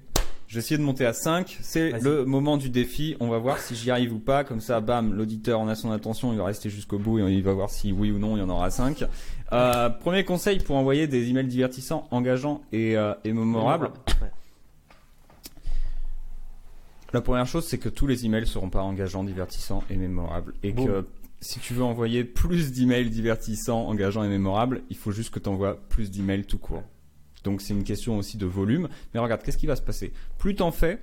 [0.54, 1.58] Je vais essayer de monter à 5.
[1.62, 3.16] C'est le moment du défi.
[3.18, 4.44] On va voir si j'y arrive ou pas.
[4.44, 6.32] Comme ça, bam, l'auditeur en a son attention.
[6.32, 8.42] Il va rester jusqu'au bout et il va voir si oui ou non il y
[8.42, 9.04] en aura 5.
[9.50, 13.90] Euh, premier conseil pour envoyer des emails divertissants, engageants et, euh, et mémorables.
[14.22, 14.30] Ouais.
[17.12, 20.54] La première chose, c'est que tous les emails seront pas engageants, divertissants et mémorables.
[20.62, 21.04] Et que
[21.40, 25.48] si tu veux envoyer plus d'emails divertissants, engageants et mémorables, il faut juste que tu
[25.48, 26.84] envoies plus d'emails tout court.
[27.44, 28.88] Donc c'est une question aussi de volume.
[29.12, 30.12] Mais regarde, qu'est-ce qui va se passer?
[30.38, 31.02] Plus t'en fais,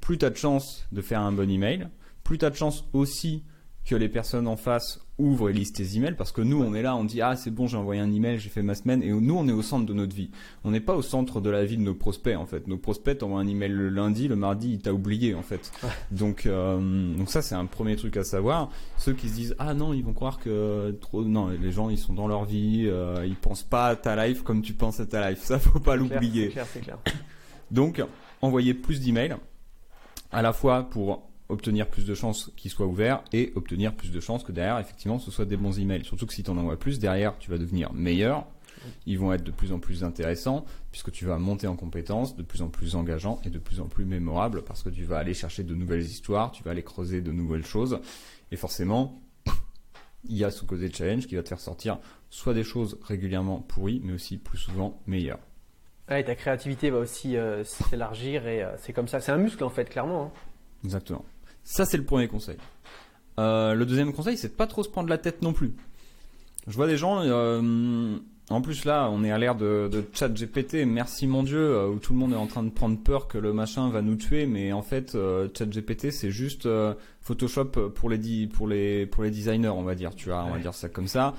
[0.00, 1.88] plus tu as de chances de faire un bon email,
[2.22, 3.42] plus tu as de chances aussi
[3.86, 6.82] que les personnes en face ouvrent et lisent tes emails parce que nous on est
[6.82, 9.10] là, on dit ah c'est bon j'ai envoyé un email, j'ai fait ma semaine et
[9.10, 10.30] nous on est au centre de notre vie.
[10.64, 12.66] On n'est pas au centre de la vie de nos prospects en fait.
[12.66, 15.72] Nos prospects t'envoient un email le lundi, le mardi il t'a oublié en fait.
[16.10, 18.70] Donc euh, donc ça c'est un premier truc à savoir.
[18.98, 21.98] Ceux qui se disent ah non ils vont croire que trop non les gens ils
[21.98, 25.06] sont dans leur vie, euh, ils pensent pas à ta life comme tu penses à
[25.06, 25.42] ta life.
[25.42, 26.46] Ça faut pas l'oublier.
[26.46, 26.98] C'est clair, c'est clair.
[27.70, 28.02] Donc,
[28.42, 29.36] envoyer plus d'emails,
[30.30, 34.20] à la fois pour obtenir plus de chances qu'ils soient ouverts et obtenir plus de
[34.20, 36.04] chances que derrière, effectivement, ce soit des bons emails.
[36.04, 38.46] Surtout que si tu en envoies plus, derrière, tu vas devenir meilleur.
[39.06, 42.42] Ils vont être de plus en plus intéressants puisque tu vas monter en compétences, de
[42.42, 45.34] plus en plus engageant et de plus en plus mémorable parce que tu vas aller
[45.34, 48.00] chercher de nouvelles histoires, tu vas aller creuser de nouvelles choses.
[48.52, 49.20] Et forcément,
[50.24, 51.98] il y a ce côté challenge qui va te faire sortir
[52.30, 55.40] soit des choses régulièrement pourries, mais aussi plus souvent meilleures.
[56.08, 59.20] Ouais, ta créativité va aussi euh, s'élargir et euh, c'est comme ça.
[59.20, 60.26] C'est un muscle en fait, clairement.
[60.26, 60.30] hein.
[60.84, 61.24] Exactement.
[61.68, 62.56] Ça, c'est le premier conseil.
[63.40, 65.74] Euh, le deuxième conseil, c'est de pas trop se prendre la tête non plus.
[66.68, 68.16] Je vois des gens, euh,
[68.50, 71.88] en plus là, on est à l'ère de, de chat GPT, merci mon Dieu, euh,
[71.88, 74.14] où tout le monde est en train de prendre peur que le machin va nous
[74.16, 75.18] tuer, mais en fait,
[75.58, 76.68] chat GPT, c'est juste
[77.20, 80.52] Photoshop pour les, di- pour, les, pour les designers, on va dire, tu vois, on
[80.52, 81.34] va dire ça comme ça.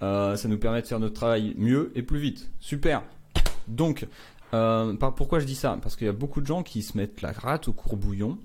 [0.00, 2.50] Ça nous permet de faire notre travail mieux et plus vite.
[2.60, 3.02] Super.
[3.66, 4.06] Donc,
[4.50, 5.78] par- pourquoi je dis ça?
[5.82, 8.38] Parce qu'il y a beaucoup de gens qui se mettent la rate au courbouillon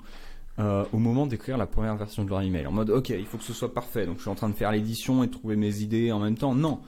[0.58, 2.66] euh, au moment d'écrire la première version de leur email.
[2.68, 4.06] En mode, ok, il faut que ce soit parfait.
[4.06, 6.56] Donc je suis en train de faire l'édition et trouver mes idées en même temps.
[6.56, 6.80] Non.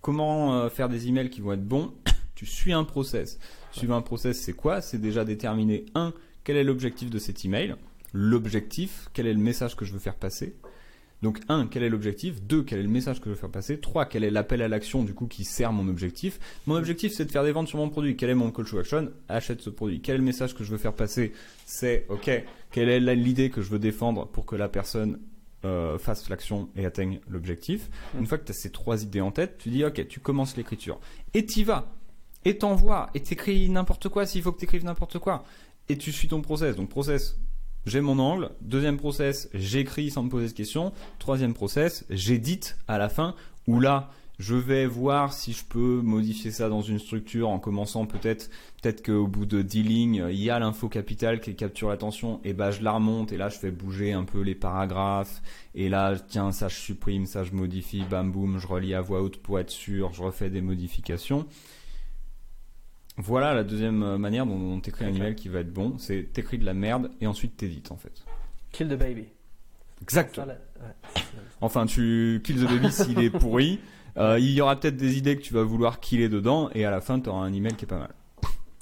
[0.00, 1.92] Comment euh, faire des emails qui vont être bons?
[2.34, 3.38] Tu suis un process.
[3.70, 4.80] Suivre un process, c'est quoi?
[4.80, 7.76] C'est déjà déterminer un, quel est l'objectif de cet email
[8.12, 10.56] L'objectif, quel est le message que je veux faire passer
[11.24, 12.42] donc, un, quel est l'objectif?
[12.42, 13.80] Deux, quel est le message que je veux faire passer?
[13.80, 16.38] Trois, quel est l'appel à l'action du coup qui sert mon objectif?
[16.66, 18.14] Mon objectif, c'est de faire des ventes sur mon produit.
[18.14, 19.10] Quel est mon call to action?
[19.28, 20.02] Achète ce produit.
[20.02, 21.32] Quel est le message que je veux faire passer?
[21.64, 22.30] C'est, ok,
[22.70, 25.18] quelle est l'idée que je veux défendre pour que la personne
[25.64, 27.88] euh, fasse l'action et atteigne l'objectif?
[28.12, 28.18] Mm.
[28.18, 30.58] Une fois que tu as ces trois idées en tête, tu dis, ok, tu commences
[30.58, 31.00] l'écriture.
[31.32, 31.90] Et t'y vas.
[32.44, 33.08] Et t'envoies.
[33.14, 35.44] Et t'écris n'importe quoi s'il faut que t'écrives n'importe quoi.
[35.88, 36.76] Et tu suis ton process.
[36.76, 37.38] Donc, process,
[37.86, 38.50] j'ai mon angle.
[38.60, 40.92] Deuxième process, j'écris sans me poser de questions.
[41.18, 43.34] Troisième process, j'édite à la fin,
[43.66, 48.04] où là, je vais voir si je peux modifier ça dans une structure en commençant
[48.04, 48.50] peut-être,
[48.82, 52.52] peut-être qu'au bout de 10 lignes, il y a l'info capitale qui capture l'attention, et
[52.52, 55.40] ben je la remonte, et là je fais bouger un peu les paragraphes,
[55.74, 59.22] et là, tiens, ça je supprime, ça je modifie, bam boum, je relis à voix
[59.22, 61.46] haute pour être sûr, je refais des modifications.
[63.16, 66.32] Voilà la deuxième euh, manière dont on t'écrit un email qui va être bon, c'est
[66.32, 68.24] t'écris de la merde et ensuite t'édites en fait.
[68.72, 69.26] Kill the baby.
[70.02, 70.40] Exact.
[71.60, 73.80] Enfin, tu kill the baby s'il est pourri.
[74.16, 76.90] Euh, il y aura peut-être des idées que tu vas vouloir killer dedans et à
[76.92, 78.14] la fin tu auras un email qui est pas mal.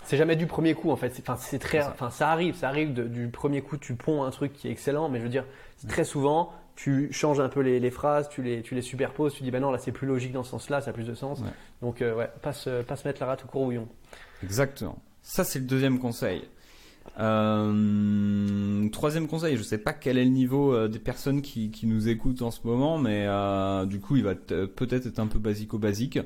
[0.05, 1.17] C'est jamais du premier coup en fait.
[1.21, 4.53] Enfin, c'est très, enfin, ça arrive, ça arrive du premier coup tu ponds un truc
[4.53, 5.47] qui est excellent, mais je veux dire,
[5.89, 9.51] très souvent tu changes un peu les, phrases, tu les, tu les superposes, tu dis
[9.51, 11.43] ben non là c'est plus logique dans ce sens-là, ça a plus de sens.
[11.81, 13.89] Donc euh, ouais, pas se, pas se mettre la rate au courbouillon.
[14.43, 14.99] Exactement.
[15.23, 16.43] Ça c'est le deuxième conseil.
[17.19, 21.87] Euh, troisième conseil, je sais pas quel est le niveau euh, des personnes qui, qui,
[21.87, 23.27] nous écoutent en ce moment, mais
[23.87, 26.21] du coup il va peut-être être un peu basico-basique,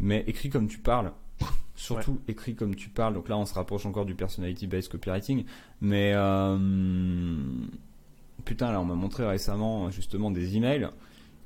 [0.00, 1.12] mais écrit comme tu parles.
[1.74, 3.14] Surtout écrit comme tu parles.
[3.14, 5.44] Donc là on se rapproche encore du personality-based copywriting,
[5.80, 6.14] mais
[8.44, 10.88] Putain, là, on m'a montré récemment justement des emails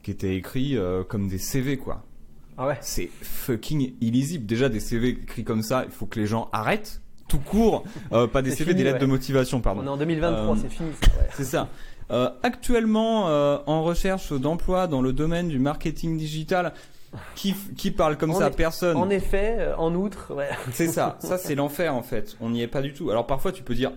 [0.06, 2.04] qui étaient écrits euh, comme des CV, quoi.
[2.56, 4.46] Ah ouais C'est fucking illisible.
[4.46, 7.82] Déjà, des CV écrits comme ça, il faut que les gens arrêtent tout court.
[8.12, 9.82] Euh, pas des CV, des lettres de motivation, pardon.
[9.82, 10.90] On est en 2023, euh, c'est fini.
[11.34, 11.68] C'est ça.
[12.44, 13.24] actuellement,
[13.66, 16.72] en recherche d'emploi dans le domaine du marketing digital,
[17.34, 20.50] qui, qui parle comme ça à personne En effet, en outre, ouais.
[20.70, 21.16] C'est ça.
[21.20, 22.36] Ça, c'est l'enfer, en fait.
[22.40, 23.10] On n'y est pas du tout.
[23.10, 23.90] Alors, parfois, tu peux dire,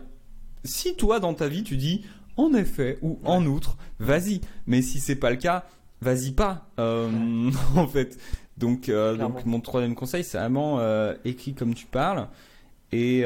[0.63, 2.03] si toi, dans ta vie, tu dis,
[2.39, 4.41] en effet ou en outre, vas-y.
[4.65, 5.65] Mais si c'est pas le cas,
[6.01, 6.69] vas-y pas.
[6.79, 8.17] Euh, en fait.
[8.57, 12.27] Donc, euh, donc mon troisième conseil, c'est vraiment euh, écrit comme tu parles.
[12.91, 13.23] Et,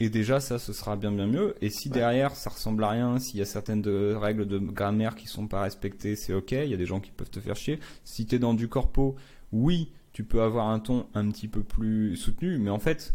[0.00, 1.54] et déjà, ça, ce sera bien bien mieux.
[1.60, 3.86] Et si derrière, ça ressemble à rien, s'il y a certaines
[4.16, 6.52] règles de grammaire qui sont pas respectées, c'est ok.
[6.52, 7.78] Il y a des gens qui peuvent te faire chier.
[8.04, 9.16] Si tu es dans du corpo,
[9.52, 12.58] oui, tu peux avoir un ton un petit peu plus soutenu.
[12.58, 13.14] Mais en fait,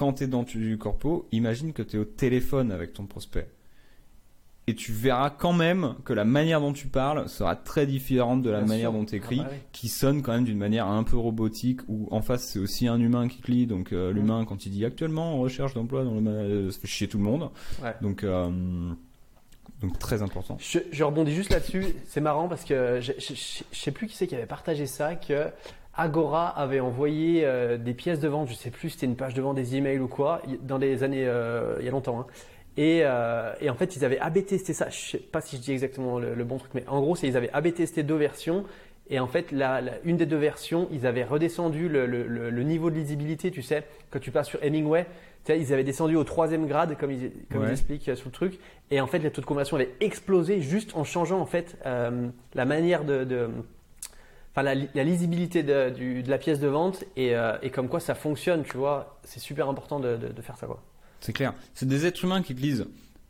[0.00, 3.50] quand tu es dans du corpo, imagine que tu es au téléphone avec ton prospect.
[4.66, 8.48] Et tu verras quand même que la manière dont tu parles sera très différente de
[8.48, 11.18] la manière dont tu écris, ah bah qui sonne quand même d'une manière un peu
[11.18, 14.72] robotique, où en face c'est aussi un humain qui lit, donc euh, l'humain quand il
[14.72, 17.50] dit actuellement en recherche d'emploi dans le euh, ça fait chier tout le monde.
[18.00, 18.50] Donc, euh,
[19.82, 20.56] donc très important.
[20.60, 23.34] Je, rebondis juste là-dessus, c'est marrant parce que je, je,
[23.70, 25.50] sais plus qui c'est qui avait partagé ça, que
[25.94, 29.42] Agora avait envoyé euh, des pièces de vente, je sais plus, c'était une page de
[29.42, 32.20] vente, des emails ou quoi, dans les années, euh, il y a longtemps.
[32.20, 32.26] Hein.
[32.78, 34.88] Euh, et, en fait, ils avaient AB testé ça.
[34.88, 37.36] Je sais pas si je dis exactement le, bon truc, mais en gros, c'est ils
[37.36, 38.64] avaient AB testé deux versions.
[39.10, 43.50] Et en fait, la, une des deux versions, ils avaient redescendu le, niveau de lisibilité.
[43.50, 45.04] Tu sais, quand tu passes sur Hemingway,
[45.44, 48.32] tu sais, ils avaient descendu au troisième grade, comme ils, comme ils expliquent sur le
[48.32, 48.60] truc.
[48.92, 52.64] Et en fait, le taux de conversion avait explosé juste en changeant en fait la
[52.64, 53.50] manière de
[54.52, 58.76] enfin la, lisibilité de, la pièce de vente euh, et, comme quoi ça fonctionne, tu
[58.76, 59.18] vois.
[59.24, 60.82] C'est super important de, faire ça, quoi.
[61.20, 61.54] C'est clair.
[61.74, 62.86] C'est des êtres humains qui te lisent,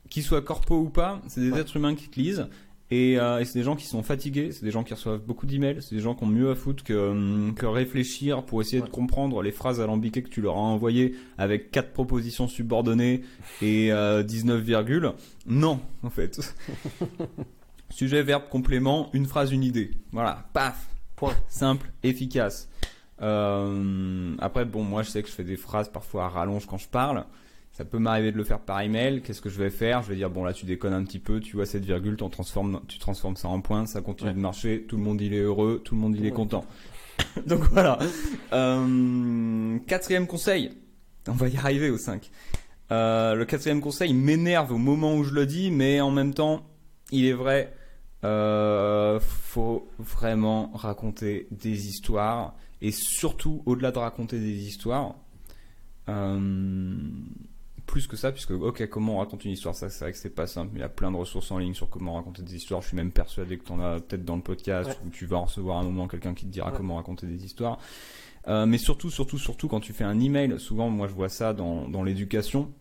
[0.09, 1.20] qu'ils soient corpo ou pas.
[1.28, 2.48] C'est des êtres humains qui te lisent.
[2.92, 5.80] Euh, et, c'est des gens qui sont fatigués, c'est des gens qui reçoivent beaucoup d'emails,
[5.80, 8.88] c'est des gens qui ont mieux à foutre que, hum, que réfléchir pour essayer de
[8.88, 13.22] comprendre les phrases alambiquées que tu leur as envoyées avec quatre propositions subordonnées
[13.62, 13.92] et
[14.24, 15.12] 19 euh, virgules.
[15.46, 16.40] Non, en fait.
[17.90, 19.92] Sujet, verbe, complément, une phrase, une idée.
[20.12, 20.89] Voilà, paf,
[21.48, 22.68] Simple, efficace.
[23.22, 26.78] Euh, après, bon, moi, je sais que je fais des phrases parfois à rallonge quand
[26.78, 27.24] je parle.
[27.72, 29.22] Ça peut m'arriver de le faire par email.
[29.22, 30.02] Qu'est-ce que je vais faire?
[30.02, 32.28] Je vais dire bon là tu déconnes un petit peu, tu vois cette virgule, tu
[32.28, 35.38] transformes, tu transformes ça en point, ça continue de marcher, tout le monde il est
[35.38, 36.64] heureux, tout le monde il est content.
[37.46, 37.98] Donc voilà.
[38.52, 40.72] Euh, quatrième conseil,
[41.28, 42.30] on va y arriver au 5.
[42.92, 46.62] Euh, le quatrième conseil m'énerve au moment où je le dis, mais en même temps,
[47.12, 47.72] il est vrai,
[48.24, 55.14] euh, faut vraiment raconter des histoires et surtout au-delà de raconter des histoires,
[56.09, 56.96] euh,
[57.87, 60.30] plus que ça, puisque, ok, comment on raconte une histoire, ça, c'est vrai que c'est
[60.35, 60.70] pas simple.
[60.74, 62.83] Il y a plein de ressources en ligne sur comment raconter des histoires.
[62.83, 64.96] Je suis même persuadé que tu en as peut-être dans le podcast, Ouais.
[65.06, 66.76] où tu vas recevoir un moment quelqu'un qui te dira Ouais.
[66.76, 67.78] comment raconter des histoires.
[68.48, 71.52] Euh, mais surtout, surtout, surtout, quand tu fais un email, souvent, moi, je vois ça
[71.52, 72.72] dans, dans l'éducation,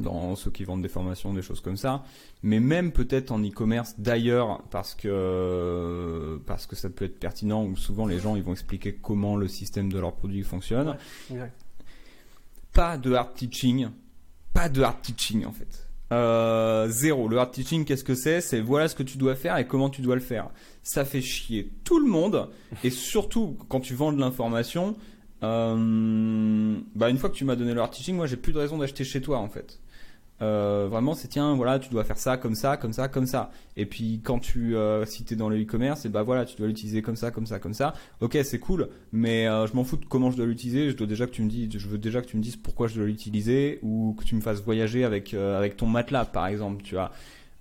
[0.00, 2.04] dans ceux qui vendent des formations, des choses comme ça,
[2.42, 7.76] mais même peut-être en e-commerce d'ailleurs, parce que, parce que ça peut être pertinent, où
[7.76, 10.96] souvent les gens, ils vont expliquer comment le système de leur produit fonctionne
[11.30, 11.52] Ouais.
[12.72, 13.88] Pas de hard teaching,
[14.54, 15.86] pas de hard teaching en fait.
[16.12, 17.28] Euh, zéro.
[17.28, 18.40] Le hard teaching, qu'est-ce que c'est?
[18.40, 20.48] C'est voilà ce que tu dois faire et comment tu dois le faire.
[20.82, 22.50] Ça fait chier tout le monde
[22.84, 24.96] et surtout quand tu vends de l'information.
[25.42, 28.58] Euh, bah une fois que tu m'as donné le hard teaching, moi j'ai plus de
[28.58, 29.78] raison d'acheter chez toi en fait.
[30.40, 33.52] Euh, vraiment, c'est tiens, voilà, tu dois faire ça, comme ça, comme ça, comme ça.
[33.76, 36.66] Et puis quand tu, euh, si t'es dans le e-commerce, et bah voilà, tu dois
[36.66, 37.94] l'utiliser comme ça, comme ça, comme ça.
[38.20, 40.90] Ok, c'est cool, mais euh, je m'en fous de comment je dois l'utiliser.
[40.90, 42.88] Je dois déjà que tu me dis, je veux déjà que tu me dises pourquoi
[42.88, 46.46] je dois l'utiliser ou que tu me fasses voyager avec euh, avec ton matelas, par
[46.48, 46.82] exemple.
[46.82, 47.12] Tu vois,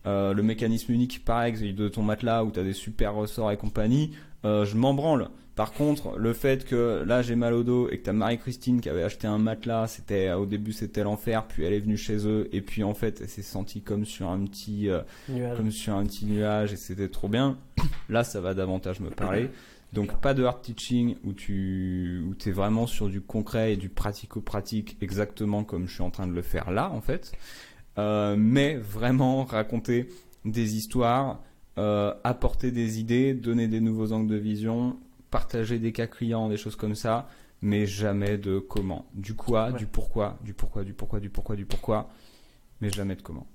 [0.07, 4.11] Euh, le mécanisme unique, pareil, de ton matelas où t'as des super ressorts et compagnie.
[4.45, 5.29] euh, je m'en branle.
[5.55, 8.89] Par contre, le fait que là j'ai mal au dos et que t'as Marie-Christine qui
[8.89, 12.47] avait acheté un matelas, c'était au début c'était l'enfer, puis elle est venue chez eux
[12.53, 15.57] et puis en fait elle s'est sentie comme sur un petit euh, Nuage.
[15.57, 17.57] comme sur un petit nuage et c'était trop bien.
[18.09, 19.49] Là, ça va davantage me parler.
[19.93, 23.89] Donc pas de hard teaching où tu où es vraiment sur du concret et du
[23.89, 27.33] pratico-pratique exactement comme je suis en train de le faire là en fait.
[27.97, 30.07] Euh, mais vraiment raconter
[30.45, 31.41] des histoires,
[31.77, 34.97] euh, apporter des idées, donner des nouveaux angles de vision,
[35.31, 37.27] partager des cas clients, des choses comme ça,
[37.61, 39.05] mais jamais de comment.
[39.13, 39.77] Du quoi, Ouais.
[39.79, 42.09] du pourquoi, du pourquoi, du pourquoi, du pourquoi, du pourquoi,
[42.81, 43.47] mais jamais de comment.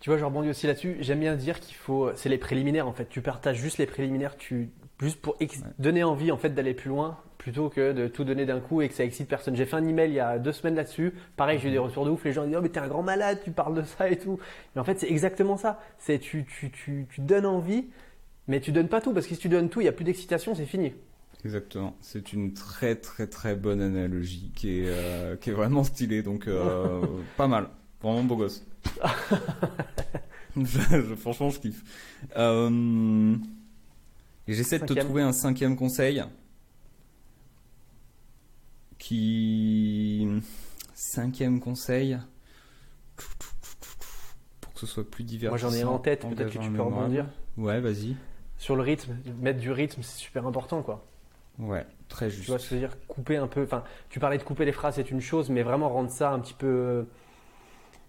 [0.00, 0.96] Tu vois, je rebondis aussi là-dessus.
[1.00, 2.10] J'aime bien dire qu'il faut.
[2.14, 3.08] C'est les préliminaires en fait.
[3.08, 4.70] Tu partages juste les préliminaires, tu
[5.00, 5.64] juste pour ex- Ouais.
[5.78, 8.88] donner envie en fait d'aller plus loin plutôt que de tout donner d'un coup et
[8.88, 9.56] que ça excite personne.
[9.56, 11.14] J'ai fait un email il y a deux semaines là-dessus.
[11.36, 12.24] Pareil, j'ai eu des retours de ouf.
[12.24, 14.38] Les gens disent oh mais t'es un grand malade, tu parles de ça et tout.
[14.74, 15.80] Mais en fait, c'est exactement ça.
[15.98, 17.86] C'est tu, tu, tu, tu donnes envie,
[18.48, 20.04] mais tu donnes pas tout parce que si tu donnes tout, il y a plus
[20.04, 20.92] d'excitation, c'est fini.
[21.44, 21.96] Exactement.
[22.00, 26.22] C'est une très très très bonne analogie qui est, euh, qui est vraiment stylée.
[26.22, 27.04] Donc euh,
[27.36, 27.68] pas mal.
[28.02, 28.64] Vraiment beau gosse.
[30.56, 31.82] je, franchement, je kiffe.
[32.36, 33.36] Euh,
[34.48, 36.22] J'essaie de te trouver un cinquième conseil
[38.98, 40.26] qui...
[40.94, 42.16] Cinquième conseil
[44.60, 45.70] pour que ce soit plus Moi divertissant.
[45.70, 47.26] j'en ai un en tête, peut-être que tu peux rebondir.
[47.56, 48.16] Ouais, vas-y.
[48.58, 51.04] Sur le rythme, mettre du rythme, c'est super important quoi.
[51.58, 52.44] Ouais, très juste.
[52.44, 52.96] Tu vois ce que je veux dire?
[53.08, 53.62] Couper un peu.
[53.64, 56.38] Enfin, tu parlais de couper les phrases, c'est une chose, mais vraiment rendre ça un
[56.40, 56.66] petit peu.
[56.66, 57.02] euh,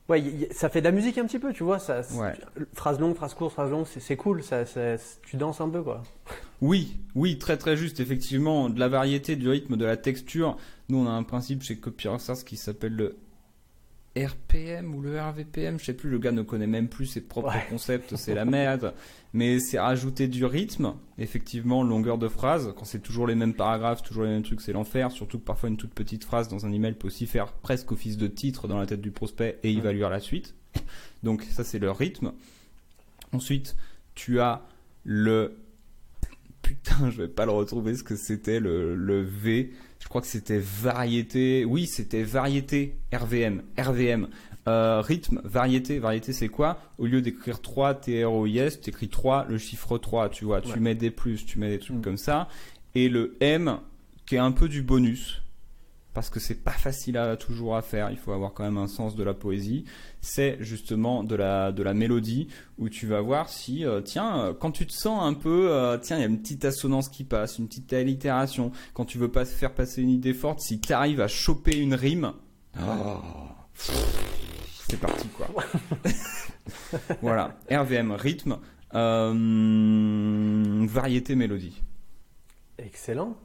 [0.10, 1.80] Ouais, y- y- ça fait de la musique un petit peu, tu vois.
[1.80, 2.34] Ça, Ouais.
[2.74, 4.42] Phrase longue, phrase courte, phrase longue, c'est cool.
[4.42, 6.02] Ça, ça- tu danses un peu, quoi.
[6.62, 10.56] Oui, oui, très très juste, effectivement, de la variété, du rythme, de la texture.
[10.88, 13.18] Nous, on a un principe chez Copywriters qui s'appelle le
[14.26, 17.50] RPM ou le RVPM, je sais plus, le gars ne connaît même plus ses propres
[17.54, 17.66] Ouais.
[17.70, 18.94] concepts, c'est la merde.
[19.34, 22.74] Mais c'est rajouter du rythme, effectivement, longueur de phrase.
[22.78, 25.12] Quand c'est toujours les mêmes paragraphes, toujours les mêmes trucs, c'est l'enfer.
[25.12, 28.18] Surtout que parfois une toute petite phrase dans un email peut aussi faire presque office
[28.18, 30.56] de titre dans la tête du prospect et lire la suite.
[31.24, 32.32] Donc ça, c'est le rythme.
[33.34, 33.76] Ensuite,
[34.16, 34.62] tu as
[35.04, 35.58] le
[36.62, 39.72] putain, je vais pas le retrouver ce que c'était le, le V.
[40.08, 41.66] Je crois que c'était variété.
[41.66, 43.62] Oui, c'était variété RVM.
[43.78, 44.30] RVM.
[44.70, 46.00] Euh, rythme, variété.
[46.00, 46.80] Variété, c'est quoi?
[46.98, 50.62] Au lieu d'écrire 3 TROIS, tu écris 3, le chiffre 3, tu vois.
[50.62, 52.02] Tu mets des plus, tu mets des trucs Mm.
[52.02, 52.48] comme ça.
[52.96, 53.80] Et le M,
[54.26, 55.42] qui est un peu du bonus.
[56.18, 58.88] Parce que c'est pas facile à toujours à faire, il faut avoir quand même un
[58.88, 59.86] sens de la poésie.
[60.20, 62.48] C'est justement de la de la mélodie
[62.80, 66.00] où tu vas voir si euh, tiens euh, quand tu te sens un peu euh,
[66.00, 68.72] tiens il y a une petite assonance qui passe, une petite allitération.
[68.96, 71.94] Quand tu veux pas faire passer une idée forte, si tu arrives à choper une
[71.94, 72.34] rime,
[72.82, 73.20] oh,
[73.76, 75.50] c'est parti quoi.
[77.22, 78.58] voilà, RVM rythme,
[78.96, 81.80] euh, variété mélodie.
[82.80, 83.38] Excellent.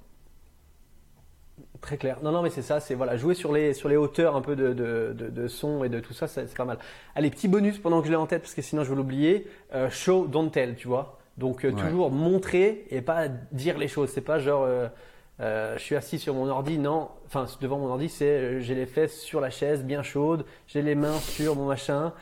[1.82, 2.18] Très clair.
[2.22, 2.78] Non, non, mais c'est ça.
[2.80, 5.82] C'est voilà, jouer sur les sur les hauteurs un peu de de, de, de son
[5.84, 6.78] et de tout ça, c'est c'est pas mal.
[7.16, 9.48] Allez, petit bonus pendant que je l'ai en tête, parce que sinon je vais l'oublier.
[9.74, 11.18] Euh, show, don't tell, tu vois.
[11.38, 11.82] Donc euh, Ouais.
[11.82, 14.10] toujours montrer et pas dire les choses.
[14.10, 17.08] C'est pas genre euh, je suis assis sur mon ordi, non.
[17.26, 20.94] Enfin, devant mon ordi, c'est j'ai les fesses sur la chaise, bien chaude, j'ai les
[20.94, 22.12] mains sur mon machin.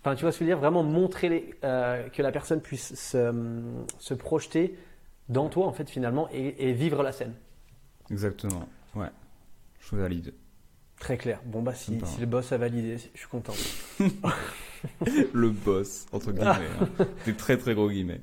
[0.00, 0.60] Enfin, tu vois ce que je veux dire?
[0.60, 3.32] Vraiment montrer les- que la personne puisse se,
[3.98, 4.78] se projeter
[5.28, 7.32] dans toi, en fait, finalement, et, et vivre la scène.
[8.12, 8.68] Exactement.
[8.98, 9.10] Ouais.
[9.80, 10.34] Je valide.
[10.98, 11.40] Très clair.
[11.46, 13.54] Bon, bah, si, le boss a validé, je suis content.
[15.32, 16.50] Le boss, entre guillemets.
[17.00, 17.06] hein.
[17.26, 18.20] Des très très gros guillemets.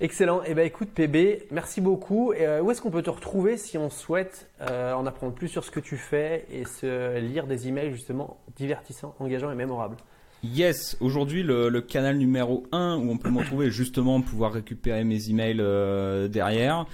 [0.00, 0.42] Excellent.
[0.46, 2.32] Eh ben écoute PB, merci beaucoup.
[2.32, 5.48] Et, euh, où est-ce qu'on peut te retrouver si on souhaite euh, en apprendre plus
[5.48, 9.96] sur ce que tu fais et se lire des emails justement divertissants, engageants et mémorables?
[10.42, 15.04] Yes, aujourd'hui le, le canal numéro 1 où on peut me retrouver justement pouvoir récupérer
[15.04, 16.86] mes emails euh, derrière,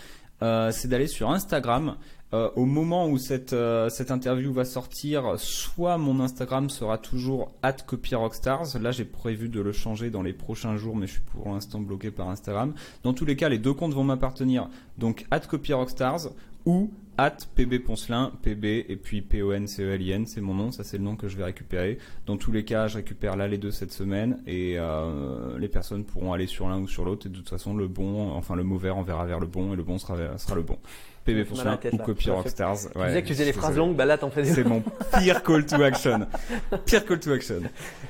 [0.42, 1.96] euh, c'est d'aller sur Instagram.
[2.32, 7.50] Euh, au moment où cette, euh, cette interview va sortir, soit mon Instagram sera toujours
[7.86, 8.78] copyrockstars.
[8.80, 11.80] Là, j'ai prévu de le changer dans les prochains jours, mais je suis pour l'instant
[11.80, 12.72] bloqué par Instagram.
[13.02, 14.68] Dans tous les cas, les deux comptes vont m'appartenir.
[14.96, 16.28] Donc, copyrockstars
[16.66, 16.92] ou
[17.24, 20.40] at pb poncelin, pb et puis p o n c e l i n, c'est
[20.40, 21.98] mon nom, ça c'est le nom que je vais récupérer.
[22.26, 26.04] Dans tous les cas, je récupère là les deux cette semaine et euh, les personnes
[26.04, 27.26] pourront aller sur l'un ou sur l'autre.
[27.26, 29.82] Et de toute façon, le bon, enfin le mauvais enverra vers le bon et le
[29.82, 30.78] bon sera, sera le bon.
[31.24, 31.98] PB Mal à la Poncelin tête, ou.
[31.98, 32.30] Copy.
[32.30, 32.76] Rockstars.
[32.92, 34.64] Tu Ouais, disais que tu faisais les phrases longues, bah là t'en fais des C'est
[34.64, 34.82] mon
[35.18, 36.26] pire call to action.
[36.86, 37.60] Pire call to action.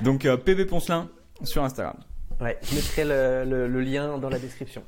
[0.03, 1.09] Donc euh, PB Poncelin
[1.43, 1.97] sur Instagram.
[2.41, 4.83] Ouais, je mettrai le, le- le lien dans la description.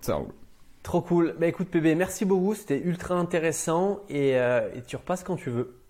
[0.00, 0.32] Ça roule.
[0.82, 1.34] Trop cool.
[1.38, 5.50] Bah écoute PB, merci beaucoup, c'était ultra intéressant et, euh, et tu repasses quand tu
[5.50, 5.80] veux.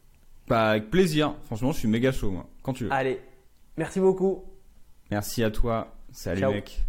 [0.48, 1.36] Bah, avec plaisir.
[1.44, 2.46] Franchement, je suis méga chaud, moi.
[2.62, 2.92] Quand tu veux.
[2.92, 3.20] Allez,
[3.76, 4.44] merci beaucoup.
[5.10, 5.94] Merci à toi.
[6.12, 6.52] Salut, Ciao.
[6.52, 6.80] mec.